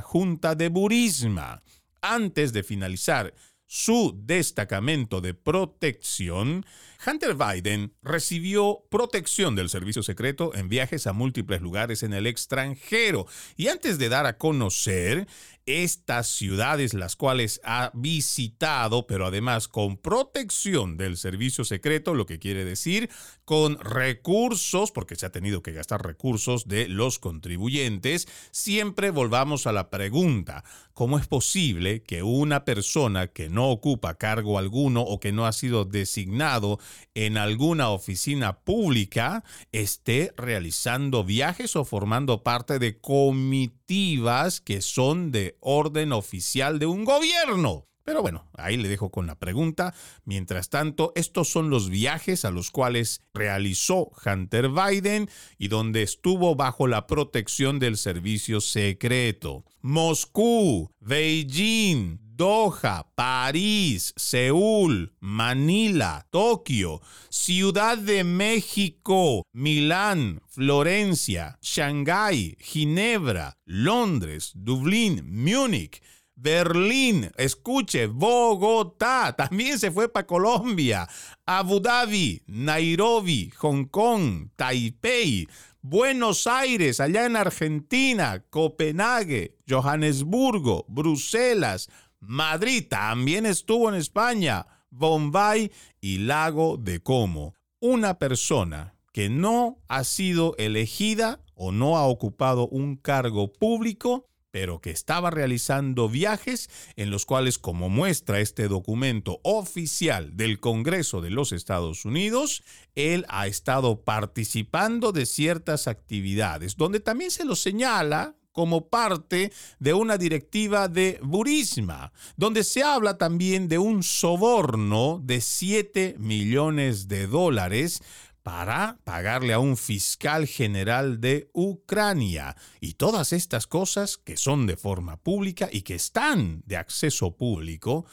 Junta 0.00 0.54
de 0.54 0.68
Burisma. 0.68 1.64
Antes 2.00 2.52
de 2.52 2.62
finalizar 2.62 3.34
su 3.66 4.16
destacamento 4.24 5.20
de 5.20 5.34
protección, 5.34 6.64
Hunter 7.06 7.34
Biden 7.34 7.94
recibió 8.02 8.84
protección 8.90 9.54
del 9.54 9.68
servicio 9.68 10.02
secreto 10.02 10.54
en 10.54 10.68
viajes 10.68 11.06
a 11.06 11.12
múltiples 11.12 11.60
lugares 11.60 12.02
en 12.02 12.12
el 12.12 12.26
extranjero. 12.26 13.26
Y 13.56 13.68
antes 13.68 13.98
de 13.98 14.08
dar 14.08 14.26
a 14.26 14.36
conocer 14.36 15.28
estas 15.68 16.28
ciudades 16.28 16.94
las 16.94 17.14
cuales 17.14 17.60
ha 17.62 17.90
visitado, 17.94 19.06
pero 19.06 19.26
además 19.26 19.68
con 19.68 19.98
protección 19.98 20.96
del 20.96 21.18
servicio 21.18 21.62
secreto, 21.64 22.14
lo 22.14 22.24
que 22.24 22.38
quiere 22.38 22.64
decir 22.64 23.10
con 23.44 23.78
recursos, 23.78 24.92
porque 24.92 25.14
se 25.16 25.26
ha 25.26 25.32
tenido 25.32 25.62
que 25.62 25.72
gastar 25.72 26.04
recursos 26.04 26.68
de 26.68 26.88
los 26.88 27.18
contribuyentes, 27.18 28.28
siempre 28.50 29.10
volvamos 29.10 29.66
a 29.66 29.72
la 29.72 29.90
pregunta, 29.90 30.64
¿cómo 30.94 31.18
es 31.18 31.26
posible 31.26 32.02
que 32.02 32.22
una 32.22 32.64
persona 32.64 33.26
que 33.26 33.50
no 33.50 33.68
ocupa 33.68 34.14
cargo 34.14 34.58
alguno 34.58 35.02
o 35.02 35.20
que 35.20 35.32
no 35.32 35.46
ha 35.46 35.52
sido 35.52 35.84
designado 35.84 36.78
en 37.14 37.36
alguna 37.36 37.90
oficina 37.90 38.60
pública 38.60 39.44
esté 39.72 40.32
realizando 40.36 41.24
viajes 41.24 41.76
o 41.76 41.84
formando 41.84 42.42
parte 42.42 42.78
de 42.78 42.98
comitivas 43.00 44.60
que 44.60 44.80
son 44.80 45.32
de 45.32 45.56
orden 45.60 46.12
oficial 46.12 46.78
de 46.78 46.86
un 46.86 47.04
gobierno. 47.04 47.88
Pero 48.08 48.22
bueno, 48.22 48.48
ahí 48.54 48.78
le 48.78 48.88
dejo 48.88 49.10
con 49.10 49.26
la 49.26 49.38
pregunta. 49.38 49.92
Mientras 50.24 50.70
tanto, 50.70 51.12
estos 51.14 51.50
son 51.50 51.68
los 51.68 51.90
viajes 51.90 52.46
a 52.46 52.50
los 52.50 52.70
cuales 52.70 53.20
realizó 53.34 54.10
Hunter 54.24 54.70
Biden 54.70 55.28
y 55.58 55.68
donde 55.68 56.02
estuvo 56.04 56.54
bajo 56.54 56.86
la 56.86 57.06
protección 57.06 57.78
del 57.78 57.98
servicio 57.98 58.62
secreto. 58.62 59.66
Moscú, 59.82 60.90
Beijing, 61.00 62.27
Doha, 62.38 63.04
París, 63.16 64.14
Seúl, 64.16 65.12
Manila, 65.18 66.24
Tokio, 66.30 67.00
Ciudad 67.30 67.98
de 67.98 68.22
México, 68.22 69.42
Milán, 69.52 70.40
Florencia, 70.46 71.58
Shanghái, 71.60 72.56
Ginebra, 72.60 73.58
Londres, 73.64 74.52
Dublín, 74.54 75.24
Múnich, 75.28 76.00
Berlín, 76.36 77.32
escuche, 77.36 78.06
Bogotá, 78.06 79.34
también 79.36 79.76
se 79.76 79.90
fue 79.90 80.08
para 80.08 80.28
Colombia, 80.28 81.08
Abu 81.44 81.80
Dhabi, 81.80 82.44
Nairobi, 82.46 83.50
Hong 83.58 83.86
Kong, 83.86 84.50
Taipei, 84.54 85.48
Buenos 85.80 86.46
Aires, 86.46 87.00
allá 87.00 87.26
en 87.26 87.34
Argentina, 87.34 88.44
Copenhague, 88.50 89.56
Johannesburgo, 89.68 90.84
Bruselas, 90.88 91.88
Madrid 92.20 92.86
también 92.88 93.46
estuvo 93.46 93.88
en 93.88 93.94
España, 93.94 94.66
Bombay 94.90 95.70
y 96.00 96.18
Lago 96.18 96.76
de 96.76 97.00
Como. 97.00 97.54
Una 97.80 98.18
persona 98.18 98.94
que 99.12 99.28
no 99.28 99.78
ha 99.88 100.04
sido 100.04 100.54
elegida 100.58 101.40
o 101.54 101.72
no 101.72 101.96
ha 101.96 102.06
ocupado 102.06 102.68
un 102.68 102.96
cargo 102.96 103.52
público, 103.52 104.26
pero 104.50 104.80
que 104.80 104.90
estaba 104.90 105.30
realizando 105.30 106.08
viajes 106.08 106.70
en 106.96 107.10
los 107.10 107.26
cuales, 107.26 107.58
como 107.58 107.88
muestra 107.88 108.40
este 108.40 108.66
documento 108.66 109.40
oficial 109.44 110.36
del 110.36 110.58
Congreso 110.58 111.20
de 111.20 111.30
los 111.30 111.52
Estados 111.52 112.04
Unidos, 112.04 112.62
él 112.94 113.26
ha 113.28 113.46
estado 113.46 114.02
participando 114.02 115.12
de 115.12 115.26
ciertas 115.26 115.86
actividades, 115.86 116.76
donde 116.76 117.00
también 117.00 117.30
se 117.30 117.44
lo 117.44 117.56
señala 117.56 118.36
como 118.52 118.88
parte 118.88 119.52
de 119.78 119.94
una 119.94 120.18
directiva 120.18 120.88
de 120.88 121.20
Burisma, 121.22 122.12
donde 122.36 122.64
se 122.64 122.82
habla 122.82 123.18
también 123.18 123.68
de 123.68 123.78
un 123.78 124.02
soborno 124.02 125.20
de 125.22 125.40
7 125.40 126.16
millones 126.18 127.08
de 127.08 127.26
dólares 127.26 128.02
para 128.48 128.98
pagarle 129.04 129.52
a 129.52 129.58
un 129.58 129.76
fiscal 129.76 130.46
general 130.46 131.20
de 131.20 131.50
Ucrania. 131.52 132.56
Y 132.80 132.94
todas 132.94 133.34
estas 133.34 133.66
cosas 133.66 134.16
que 134.16 134.38
son 134.38 134.66
de 134.66 134.78
forma 134.78 135.18
pública 135.18 135.68
y 135.70 135.82
que 135.82 135.94
están 135.94 136.62
de 136.64 136.78
acceso 136.78 137.36
público, 137.36 138.06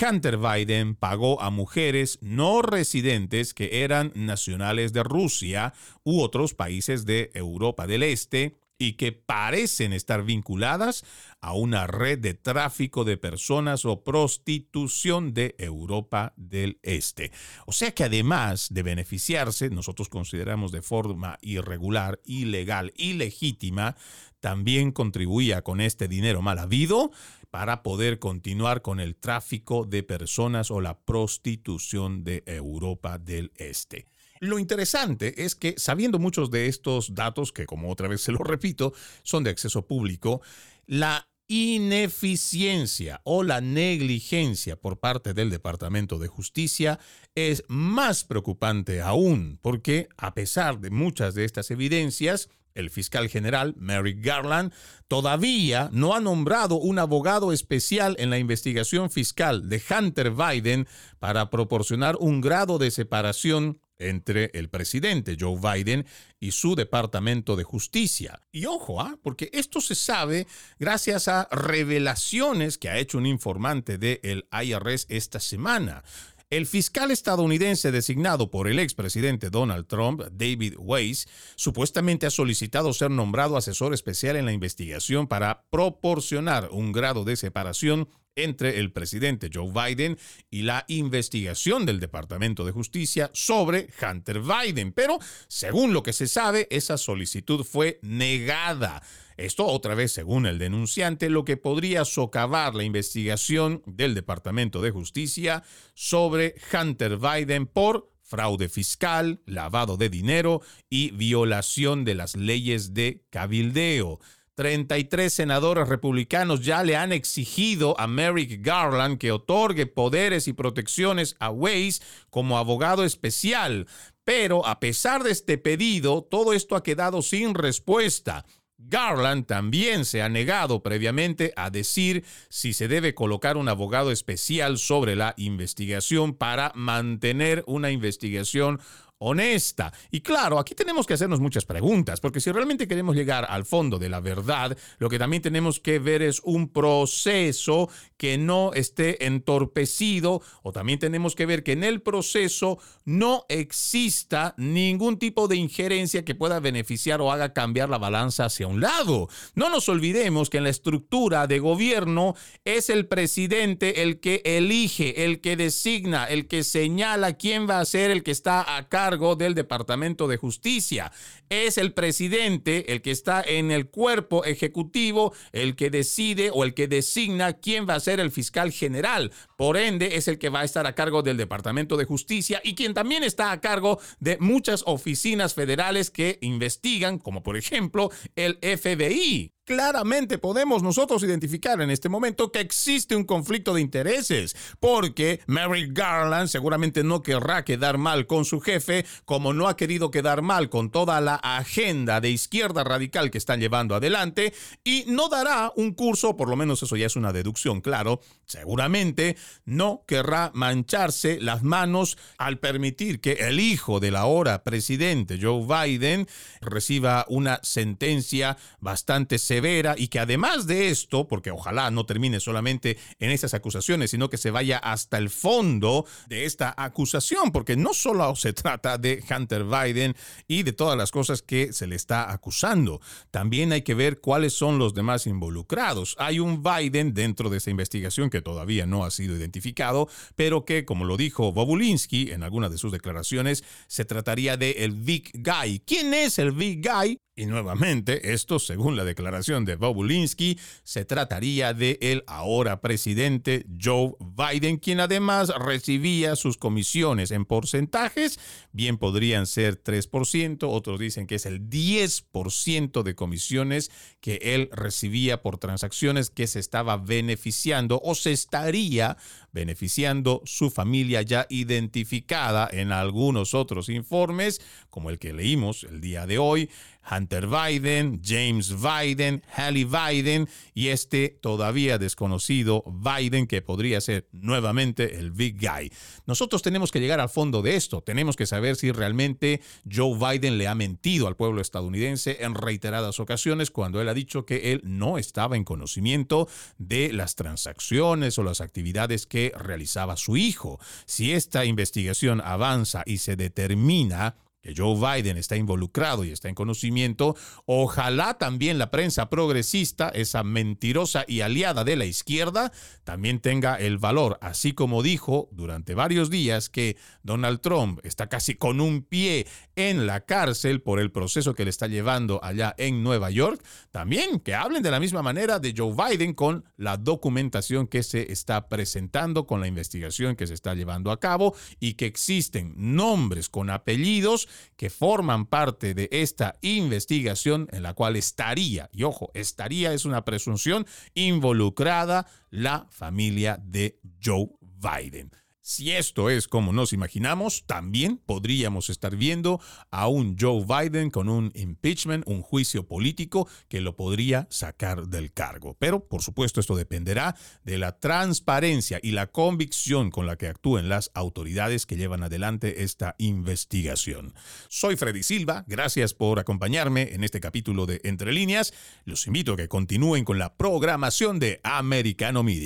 Hunter 0.00 0.38
Biden 0.38 0.94
pagó 0.94 1.40
a 1.42 1.50
mujeres 1.50 2.18
no 2.20 2.62
residentes 2.62 3.54
que 3.54 3.82
eran 3.84 4.12
nacionales 4.14 4.92
de 4.92 5.02
Rusia 5.02 5.74
u 6.04 6.20
otros 6.20 6.54
países 6.54 7.04
de 7.04 7.30
Europa 7.34 7.86
del 7.86 8.02
Este 8.02 8.56
y 8.78 8.94
que 8.94 9.12
parecen 9.12 9.92
estar 9.92 10.22
vinculadas 10.24 11.04
a 11.40 11.52
una 11.52 11.86
red 11.86 12.18
de 12.18 12.34
tráfico 12.34 13.04
de 13.04 13.16
personas 13.16 13.84
o 13.84 14.02
prostitución 14.04 15.32
de 15.32 15.54
Europa 15.58 16.34
del 16.36 16.78
Este. 16.82 17.32
O 17.66 17.72
sea 17.72 17.92
que 17.92 18.04
además 18.04 18.68
de 18.70 18.82
beneficiarse, 18.82 19.70
nosotros 19.70 20.08
consideramos 20.08 20.72
de 20.72 20.82
forma 20.82 21.38
irregular, 21.40 22.20
ilegal, 22.24 22.92
ilegítima, 22.96 23.96
también 24.40 24.92
contribuía 24.92 25.62
con 25.62 25.80
este 25.80 26.08
dinero 26.08 26.42
mal 26.42 26.58
habido 26.58 27.10
para 27.50 27.82
poder 27.82 28.18
continuar 28.18 28.82
con 28.82 29.00
el 29.00 29.16
tráfico 29.16 29.86
de 29.86 30.02
personas 30.02 30.70
o 30.70 30.80
la 30.80 30.98
prostitución 31.00 32.22
de 32.24 32.42
Europa 32.46 33.18
del 33.18 33.52
Este. 33.56 34.06
Lo 34.40 34.58
interesante 34.58 35.44
es 35.44 35.54
que, 35.54 35.74
sabiendo 35.76 36.18
muchos 36.18 36.50
de 36.50 36.66
estos 36.66 37.14
datos, 37.14 37.52
que 37.52 37.66
como 37.66 37.90
otra 37.90 38.08
vez 38.08 38.20
se 38.20 38.32
lo 38.32 38.38
repito, 38.38 38.92
son 39.22 39.44
de 39.44 39.50
acceso 39.50 39.86
público, 39.86 40.40
la 40.86 41.26
ineficiencia 41.48 43.20
o 43.24 43.44
la 43.44 43.60
negligencia 43.60 44.76
por 44.76 44.98
parte 44.98 45.32
del 45.32 45.50
Departamento 45.50 46.18
de 46.18 46.28
Justicia 46.28 46.98
es 47.34 47.62
más 47.68 48.24
preocupante 48.24 49.00
aún, 49.00 49.58
porque 49.62 50.08
a 50.16 50.34
pesar 50.34 50.80
de 50.80 50.90
muchas 50.90 51.34
de 51.34 51.44
estas 51.44 51.70
evidencias, 51.70 52.48
el 52.74 52.90
fiscal 52.90 53.28
general, 53.28 53.74
Merrick 53.78 54.24
Garland, 54.24 54.72
todavía 55.08 55.88
no 55.92 56.14
ha 56.14 56.20
nombrado 56.20 56.76
un 56.76 56.98
abogado 56.98 57.52
especial 57.52 58.16
en 58.18 58.28
la 58.28 58.38
investigación 58.38 59.10
fiscal 59.10 59.68
de 59.68 59.80
Hunter 59.88 60.32
Biden 60.32 60.86
para 61.18 61.48
proporcionar 61.48 62.16
un 62.18 62.40
grado 62.40 62.78
de 62.78 62.90
separación 62.90 63.80
entre 63.98 64.50
el 64.54 64.68
presidente 64.68 65.36
Joe 65.38 65.58
Biden 65.60 66.06
y 66.40 66.52
su 66.52 66.74
Departamento 66.74 67.56
de 67.56 67.64
Justicia. 67.64 68.40
Y 68.52 68.66
ojo, 68.66 69.00
¿ah? 69.00 69.18
porque 69.22 69.50
esto 69.52 69.80
se 69.80 69.94
sabe 69.94 70.46
gracias 70.78 71.28
a 71.28 71.48
revelaciones 71.50 72.78
que 72.78 72.88
ha 72.88 72.98
hecho 72.98 73.18
un 73.18 73.26
informante 73.26 73.98
del 73.98 74.46
IRS 74.52 75.06
esta 75.08 75.40
semana. 75.40 76.02
El 76.48 76.66
fiscal 76.66 77.10
estadounidense 77.10 77.90
designado 77.90 78.52
por 78.52 78.68
el 78.68 78.78
expresidente 78.78 79.50
Donald 79.50 79.88
Trump, 79.88 80.22
David 80.30 80.74
Weiss, 80.78 81.26
supuestamente 81.56 82.24
ha 82.24 82.30
solicitado 82.30 82.92
ser 82.92 83.10
nombrado 83.10 83.56
asesor 83.56 83.92
especial 83.92 84.36
en 84.36 84.44
la 84.44 84.52
investigación 84.52 85.26
para 85.26 85.64
proporcionar 85.70 86.68
un 86.70 86.92
grado 86.92 87.24
de 87.24 87.34
separación 87.34 88.08
entre 88.36 88.78
el 88.78 88.92
presidente 88.92 89.50
Joe 89.52 89.72
Biden 89.72 90.18
y 90.50 90.62
la 90.62 90.84
investigación 90.88 91.86
del 91.86 91.98
Departamento 91.98 92.64
de 92.64 92.72
Justicia 92.72 93.30
sobre 93.34 93.88
Hunter 94.00 94.40
Biden. 94.40 94.92
Pero, 94.92 95.18
según 95.48 95.92
lo 95.92 96.02
que 96.02 96.12
se 96.12 96.28
sabe, 96.28 96.68
esa 96.70 96.98
solicitud 96.98 97.64
fue 97.64 97.98
negada. 98.02 99.02
Esto 99.36 99.66
otra 99.66 99.94
vez 99.94 100.12
según 100.12 100.46
el 100.46 100.58
denunciante, 100.58 101.28
lo 101.28 101.44
que 101.44 101.56
podría 101.56 102.04
socavar 102.04 102.74
la 102.74 102.84
investigación 102.84 103.82
del 103.86 104.14
Departamento 104.14 104.80
de 104.80 104.90
Justicia 104.90 105.62
sobre 105.94 106.54
Hunter 106.72 107.18
Biden 107.18 107.66
por 107.66 108.10
fraude 108.22 108.68
fiscal, 108.68 109.40
lavado 109.46 109.96
de 109.96 110.08
dinero 110.08 110.60
y 110.90 111.12
violación 111.12 112.04
de 112.04 112.14
las 112.14 112.34
leyes 112.34 112.92
de 112.92 113.24
cabildeo. 113.30 114.18
33 114.56 115.30
senadores 115.30 115.86
republicanos 115.86 116.62
ya 116.62 116.82
le 116.82 116.96
han 116.96 117.12
exigido 117.12 117.94
a 118.00 118.06
Merrick 118.06 118.64
Garland 118.64 119.18
que 119.18 119.30
otorgue 119.30 119.86
poderes 119.86 120.48
y 120.48 120.54
protecciones 120.54 121.36
a 121.40 121.50
Weiss 121.50 122.00
como 122.30 122.56
abogado 122.56 123.04
especial. 123.04 123.86
Pero 124.24 124.66
a 124.66 124.80
pesar 124.80 125.22
de 125.22 125.30
este 125.30 125.58
pedido, 125.58 126.22
todo 126.22 126.54
esto 126.54 126.74
ha 126.74 126.82
quedado 126.82 127.20
sin 127.20 127.54
respuesta. 127.54 128.46
Garland 128.78 129.46
también 129.46 130.04
se 130.04 130.22
ha 130.22 130.28
negado 130.28 130.82
previamente 130.82 131.52
a 131.56 131.70
decir 131.70 132.24
si 132.48 132.72
se 132.72 132.88
debe 132.88 133.14
colocar 133.14 133.56
un 133.56 133.68
abogado 133.68 134.10
especial 134.10 134.78
sobre 134.78 135.16
la 135.16 135.34
investigación 135.36 136.34
para 136.34 136.72
mantener 136.74 137.64
una 137.66 137.90
investigación 137.90 138.80
honesta. 139.18 139.92
Y 140.10 140.20
claro, 140.20 140.58
aquí 140.58 140.74
tenemos 140.74 141.06
que 141.06 141.14
hacernos 141.14 141.40
muchas 141.40 141.64
preguntas, 141.64 142.20
porque 142.20 142.40
si 142.40 142.52
realmente 142.52 142.86
queremos 142.88 143.16
llegar 143.16 143.46
al 143.48 143.64
fondo 143.64 143.98
de 143.98 144.08
la 144.08 144.20
verdad, 144.20 144.76
lo 144.98 145.08
que 145.08 145.18
también 145.18 145.42
tenemos 145.42 145.80
que 145.80 145.98
ver 145.98 146.22
es 146.22 146.40
un 146.44 146.68
proceso 146.68 147.88
que 148.16 148.38
no 148.38 148.72
esté 148.74 149.26
entorpecido, 149.26 150.42
o 150.62 150.72
también 150.72 150.98
tenemos 150.98 151.34
que 151.34 151.46
ver 151.46 151.62
que 151.62 151.72
en 151.72 151.84
el 151.84 152.02
proceso 152.02 152.78
no 153.04 153.44
exista 153.48 154.54
ningún 154.56 155.18
tipo 155.18 155.48
de 155.48 155.56
injerencia 155.56 156.24
que 156.24 156.34
pueda 156.34 156.60
beneficiar 156.60 157.20
o 157.20 157.32
haga 157.32 157.52
cambiar 157.52 157.88
la 157.88 157.98
balanza 157.98 158.46
hacia 158.46 158.66
un 158.66 158.80
lado. 158.80 159.28
No 159.54 159.70
nos 159.70 159.88
olvidemos 159.88 160.50
que 160.50 160.58
en 160.58 160.64
la 160.64 160.70
estructura 160.70 161.46
de 161.46 161.58
gobierno 161.58 162.34
es 162.64 162.90
el 162.90 163.06
presidente 163.06 164.02
el 164.02 164.20
que 164.20 164.42
elige, 164.44 165.24
el 165.24 165.40
que 165.40 165.56
designa, 165.56 166.24
el 166.24 166.48
que 166.48 166.64
señala 166.64 167.34
quién 167.34 167.68
va 167.68 167.80
a 167.80 167.84
ser 167.84 168.10
el 168.10 168.22
que 168.22 168.30
está 168.30 168.76
a 168.76 168.88
cargo 169.06 169.36
del 169.36 169.54
Departamento 169.54 170.26
de 170.26 170.36
Justicia. 170.36 171.12
Es 171.48 171.78
el 171.78 171.92
presidente 171.92 172.92
el 172.92 173.02
que 173.02 173.12
está 173.12 173.40
en 173.40 173.70
el 173.70 173.88
cuerpo 173.88 174.44
ejecutivo, 174.44 175.32
el 175.52 175.76
que 175.76 175.90
decide 175.90 176.50
o 176.52 176.64
el 176.64 176.74
que 176.74 176.88
designa 176.88 177.52
quién 177.52 177.86
va 177.88 177.94
a 177.94 178.00
ser 178.00 178.18
el 178.18 178.32
fiscal 178.32 178.72
general. 178.72 179.30
Por 179.56 179.76
ende, 179.76 180.16
es 180.16 180.26
el 180.26 180.40
que 180.40 180.48
va 180.48 180.62
a 180.62 180.64
estar 180.64 180.88
a 180.88 180.96
cargo 180.96 181.22
del 181.22 181.36
Departamento 181.36 181.96
de 181.96 182.04
Justicia 182.04 182.60
y 182.64 182.74
quien 182.74 182.94
también 182.94 183.22
está 183.22 183.52
a 183.52 183.60
cargo 183.60 184.00
de 184.18 184.38
muchas 184.38 184.82
oficinas 184.86 185.54
federales 185.54 186.10
que 186.10 186.38
investigan, 186.40 187.20
como 187.20 187.44
por 187.44 187.56
ejemplo 187.56 188.10
el 188.34 188.58
FBI 188.60 189.55
claramente 189.66 190.38
podemos 190.38 190.82
nosotros 190.82 191.22
identificar 191.24 191.80
en 191.80 191.90
este 191.90 192.08
momento 192.08 192.52
que 192.52 192.60
existe 192.60 193.16
un 193.16 193.24
conflicto 193.24 193.74
de 193.74 193.80
intereses, 193.80 194.56
porque 194.78 195.40
Mary 195.46 195.88
Garland 195.90 196.48
seguramente 196.48 197.02
no 197.02 197.22
querrá 197.22 197.64
quedar 197.64 197.98
mal 197.98 198.26
con 198.26 198.44
su 198.44 198.60
jefe, 198.60 199.04
como 199.24 199.52
no 199.52 199.68
ha 199.68 199.76
querido 199.76 200.10
quedar 200.10 200.40
mal 200.40 200.70
con 200.70 200.90
toda 200.90 201.20
la 201.20 201.34
agenda 201.34 202.20
de 202.20 202.30
izquierda 202.30 202.84
radical 202.84 203.30
que 203.30 203.38
están 203.38 203.60
llevando 203.60 203.96
adelante, 203.96 204.54
y 204.84 205.04
no 205.08 205.28
dará 205.28 205.72
un 205.74 205.92
curso, 205.94 206.36
por 206.36 206.48
lo 206.48 206.56
menos 206.56 206.82
eso 206.82 206.96
ya 206.96 207.06
es 207.06 207.16
una 207.16 207.32
deducción, 207.32 207.80
claro, 207.80 208.20
seguramente 208.46 209.36
no 209.64 210.04
querrá 210.06 210.52
mancharse 210.54 211.40
las 211.40 211.64
manos 211.64 212.16
al 212.38 212.60
permitir 212.60 213.20
que 213.20 213.32
el 213.32 213.58
hijo 213.58 213.98
del 213.98 214.14
ahora 214.14 214.62
presidente 214.62 215.40
Joe 215.42 215.66
Biden 215.66 216.28
reciba 216.60 217.26
una 217.28 217.58
sentencia 217.64 218.56
bastante 218.78 219.38
severa 219.38 219.55
y 219.96 220.08
que 220.08 220.18
además 220.18 220.66
de 220.66 220.88
esto, 220.88 221.26
porque 221.28 221.50
ojalá 221.50 221.90
no 221.90 222.04
termine 222.04 222.40
solamente 222.40 222.98
en 223.18 223.30
esas 223.30 223.54
acusaciones, 223.54 224.10
sino 224.10 224.28
que 224.28 224.36
se 224.36 224.50
vaya 224.50 224.78
hasta 224.78 225.18
el 225.18 225.30
fondo 225.30 226.04
de 226.28 226.44
esta 226.44 226.74
acusación, 226.76 227.52
porque 227.52 227.76
no 227.76 227.94
solo 227.94 228.36
se 228.36 228.52
trata 228.52 228.98
de 228.98 229.22
Hunter 229.28 229.64
Biden 229.64 230.14
y 230.46 230.62
de 230.62 230.72
todas 230.72 230.96
las 230.96 231.10
cosas 231.10 231.42
que 231.42 231.72
se 231.72 231.86
le 231.86 231.96
está 231.96 232.30
acusando, 232.30 233.00
también 233.30 233.72
hay 233.72 233.82
que 233.82 233.94
ver 233.94 234.20
cuáles 234.20 234.52
son 234.52 234.78
los 234.78 234.94
demás 234.94 235.26
involucrados. 235.26 236.16
Hay 236.18 236.38
un 236.38 236.62
Biden 236.62 237.14
dentro 237.14 237.48
de 237.48 237.58
esa 237.58 237.70
investigación 237.70 238.30
que 238.30 238.42
todavía 238.42 238.86
no 238.86 239.04
ha 239.04 239.10
sido 239.10 239.36
identificado, 239.36 240.08
pero 240.34 240.64
que, 240.64 240.84
como 240.84 241.04
lo 241.04 241.16
dijo 241.16 241.52
Bobulinski 241.52 242.30
en 242.30 242.42
algunas 242.42 242.70
de 242.70 242.78
sus 242.78 242.92
declaraciones, 242.92 243.64
se 243.88 244.04
trataría 244.04 244.56
de 244.56 244.70
el 244.84 244.92
Big 244.92 245.30
Guy. 245.34 245.80
¿Quién 245.86 246.12
es 246.14 246.38
el 246.38 246.52
Big 246.52 246.86
Guy? 246.86 247.18
Y 247.38 247.44
nuevamente, 247.44 248.32
esto 248.32 248.58
según 248.58 248.96
la 248.96 249.04
declaración 249.04 249.66
de 249.66 249.76
Bobulinski, 249.76 250.58
se 250.84 251.04
trataría 251.04 251.74
de 251.74 251.98
el 252.00 252.24
ahora 252.26 252.80
presidente 252.80 253.66
Joe 253.78 254.14
Biden, 254.20 254.78
quien 254.78 255.00
además 255.00 255.50
recibía 255.50 256.34
sus 256.34 256.56
comisiones 256.56 257.30
en 257.32 257.44
porcentajes, 257.44 258.40
bien 258.72 258.96
podrían 258.96 259.46
ser 259.46 259.84
3%, 259.84 260.60
otros 260.62 260.98
dicen 260.98 261.26
que 261.26 261.34
es 261.34 261.44
el 261.44 261.68
10% 261.68 263.02
de 263.02 263.14
comisiones 263.14 263.90
que 264.22 264.38
él 264.40 264.70
recibía 264.72 265.42
por 265.42 265.58
transacciones 265.58 266.30
que 266.30 266.46
se 266.46 266.58
estaba 266.58 266.96
beneficiando 266.96 268.00
o 268.02 268.14
se 268.14 268.32
estaría 268.32 269.18
beneficiando 269.56 270.42
su 270.44 270.68
familia 270.68 271.22
ya 271.22 271.46
identificada 271.48 272.68
en 272.70 272.92
algunos 272.92 273.54
otros 273.54 273.88
informes, 273.88 274.60
como 274.90 275.08
el 275.08 275.18
que 275.18 275.32
leímos 275.32 275.84
el 275.84 276.02
día 276.02 276.26
de 276.26 276.36
hoy, 276.36 276.68
Hunter 277.10 277.46
Biden, 277.46 278.20
James 278.22 278.74
Biden, 278.82 279.42
Hallie 279.54 279.84
Biden 279.84 280.48
y 280.74 280.88
este 280.88 281.38
todavía 281.40 281.98
desconocido 281.98 282.82
Biden 282.86 283.46
que 283.46 283.62
podría 283.62 284.00
ser 284.00 284.28
nuevamente 284.32 285.18
el 285.18 285.30
Big 285.30 285.56
Guy. 285.58 285.92
Nosotros 286.26 286.62
tenemos 286.62 286.90
que 286.90 287.00
llegar 287.00 287.20
al 287.20 287.28
fondo 287.28 287.62
de 287.62 287.76
esto, 287.76 288.02
tenemos 288.02 288.36
que 288.36 288.46
saber 288.46 288.76
si 288.76 288.90
realmente 288.90 289.60
Joe 289.90 290.18
Biden 290.18 290.58
le 290.58 290.66
ha 290.66 290.74
mentido 290.74 291.28
al 291.28 291.36
pueblo 291.36 291.60
estadounidense 291.60 292.38
en 292.40 292.54
reiteradas 292.54 293.20
ocasiones 293.20 293.70
cuando 293.70 294.00
él 294.00 294.08
ha 294.08 294.14
dicho 294.14 294.44
que 294.44 294.72
él 294.72 294.80
no 294.84 295.18
estaba 295.18 295.56
en 295.56 295.64
conocimiento 295.64 296.48
de 296.78 297.12
las 297.12 297.36
transacciones 297.36 298.38
o 298.38 298.42
las 298.42 298.60
actividades 298.60 299.26
realizaba 299.54 300.16
su 300.16 300.36
hijo. 300.36 300.80
Si 301.04 301.32
esta 301.32 301.64
investigación 301.64 302.40
avanza 302.40 303.02
y 303.06 303.18
se 303.18 303.36
determina 303.36 304.36
Joe 304.74 304.94
Biden 304.96 305.36
está 305.36 305.56
involucrado 305.56 306.24
y 306.24 306.30
está 306.30 306.48
en 306.48 306.54
conocimiento, 306.54 307.36
ojalá 307.66 308.38
también 308.38 308.78
la 308.78 308.90
prensa 308.90 309.28
progresista, 309.28 310.08
esa 310.08 310.42
mentirosa 310.42 311.24
y 311.26 311.40
aliada 311.40 311.84
de 311.84 311.96
la 311.96 312.04
izquierda, 312.04 312.72
también 313.04 313.40
tenga 313.40 313.76
el 313.76 313.98
valor, 313.98 314.38
así 314.40 314.72
como 314.72 315.02
dijo 315.02 315.48
durante 315.52 315.94
varios 315.94 316.30
días 316.30 316.68
que 316.68 316.96
Donald 317.22 317.60
Trump 317.60 318.00
está 318.04 318.28
casi 318.28 318.54
con 318.54 318.80
un 318.80 319.02
pie 319.02 319.46
en 319.76 320.06
la 320.06 320.22
cárcel 320.22 320.80
por 320.80 321.00
el 321.00 321.12
proceso 321.12 321.54
que 321.54 321.64
le 321.64 321.70
está 321.70 321.86
llevando 321.86 322.40
allá 322.42 322.74
en 322.78 323.02
Nueva 323.02 323.30
York, 323.30 323.62
también 323.90 324.40
que 324.40 324.54
hablen 324.54 324.82
de 324.82 324.90
la 324.90 325.00
misma 325.00 325.22
manera 325.22 325.58
de 325.58 325.74
Joe 325.76 325.94
Biden 325.94 326.34
con 326.34 326.64
la 326.76 326.96
documentación 326.96 327.86
que 327.86 328.02
se 328.02 328.32
está 328.32 328.68
presentando, 328.68 329.46
con 329.46 329.60
la 329.60 329.66
investigación 329.66 330.36
que 330.36 330.46
se 330.46 330.54
está 330.54 330.74
llevando 330.74 331.10
a 331.10 331.20
cabo 331.20 331.54
y 331.80 331.94
que 331.94 332.06
existen 332.06 332.74
nombres 332.76 333.48
con 333.48 333.70
apellidos 333.70 334.48
que 334.76 334.90
forman 334.90 335.46
parte 335.46 335.94
de 335.94 336.08
esta 336.12 336.56
investigación 336.62 337.68
en 337.72 337.82
la 337.82 337.94
cual 337.94 338.16
estaría, 338.16 338.88
y 338.92 339.04
ojo, 339.04 339.30
estaría 339.34 339.92
es 339.92 340.04
una 340.04 340.24
presunción, 340.24 340.86
involucrada 341.14 342.26
la 342.50 342.86
familia 342.90 343.58
de 343.62 343.98
Joe 344.22 344.50
Biden. 344.60 345.30
Si 345.68 345.90
esto 345.90 346.30
es 346.30 346.46
como 346.46 346.72
nos 346.72 346.92
imaginamos, 346.92 347.64
también 347.66 348.18
podríamos 348.18 348.88
estar 348.88 349.16
viendo 349.16 349.60
a 349.90 350.06
un 350.06 350.36
Joe 350.38 350.64
Biden 350.64 351.10
con 351.10 351.28
un 351.28 351.50
impeachment, 351.56 352.22
un 352.28 352.40
juicio 352.40 352.86
político 352.86 353.48
que 353.68 353.80
lo 353.80 353.96
podría 353.96 354.46
sacar 354.48 355.08
del 355.08 355.32
cargo. 355.32 355.76
Pero, 355.80 356.06
por 356.06 356.22
supuesto, 356.22 356.60
esto 356.60 356.76
dependerá 356.76 357.34
de 357.64 357.78
la 357.78 357.98
transparencia 357.98 359.00
y 359.02 359.10
la 359.10 359.26
convicción 359.26 360.12
con 360.12 360.24
la 360.28 360.36
que 360.36 360.46
actúen 360.46 360.88
las 360.88 361.10
autoridades 361.14 361.84
que 361.84 361.96
llevan 361.96 362.22
adelante 362.22 362.84
esta 362.84 363.16
investigación. 363.18 364.34
Soy 364.68 364.94
Freddy 364.94 365.24
Silva, 365.24 365.64
gracias 365.66 366.14
por 366.14 366.38
acompañarme 366.38 367.12
en 367.12 367.24
este 367.24 367.40
capítulo 367.40 367.86
de 367.86 368.00
Entre 368.04 368.32
líneas. 368.32 368.72
Los 369.04 369.26
invito 369.26 369.54
a 369.54 369.56
que 369.56 369.66
continúen 369.66 370.24
con 370.24 370.38
la 370.38 370.54
programación 370.54 371.40
de 371.40 371.60
Americano 371.64 372.44
Media. 372.44 372.64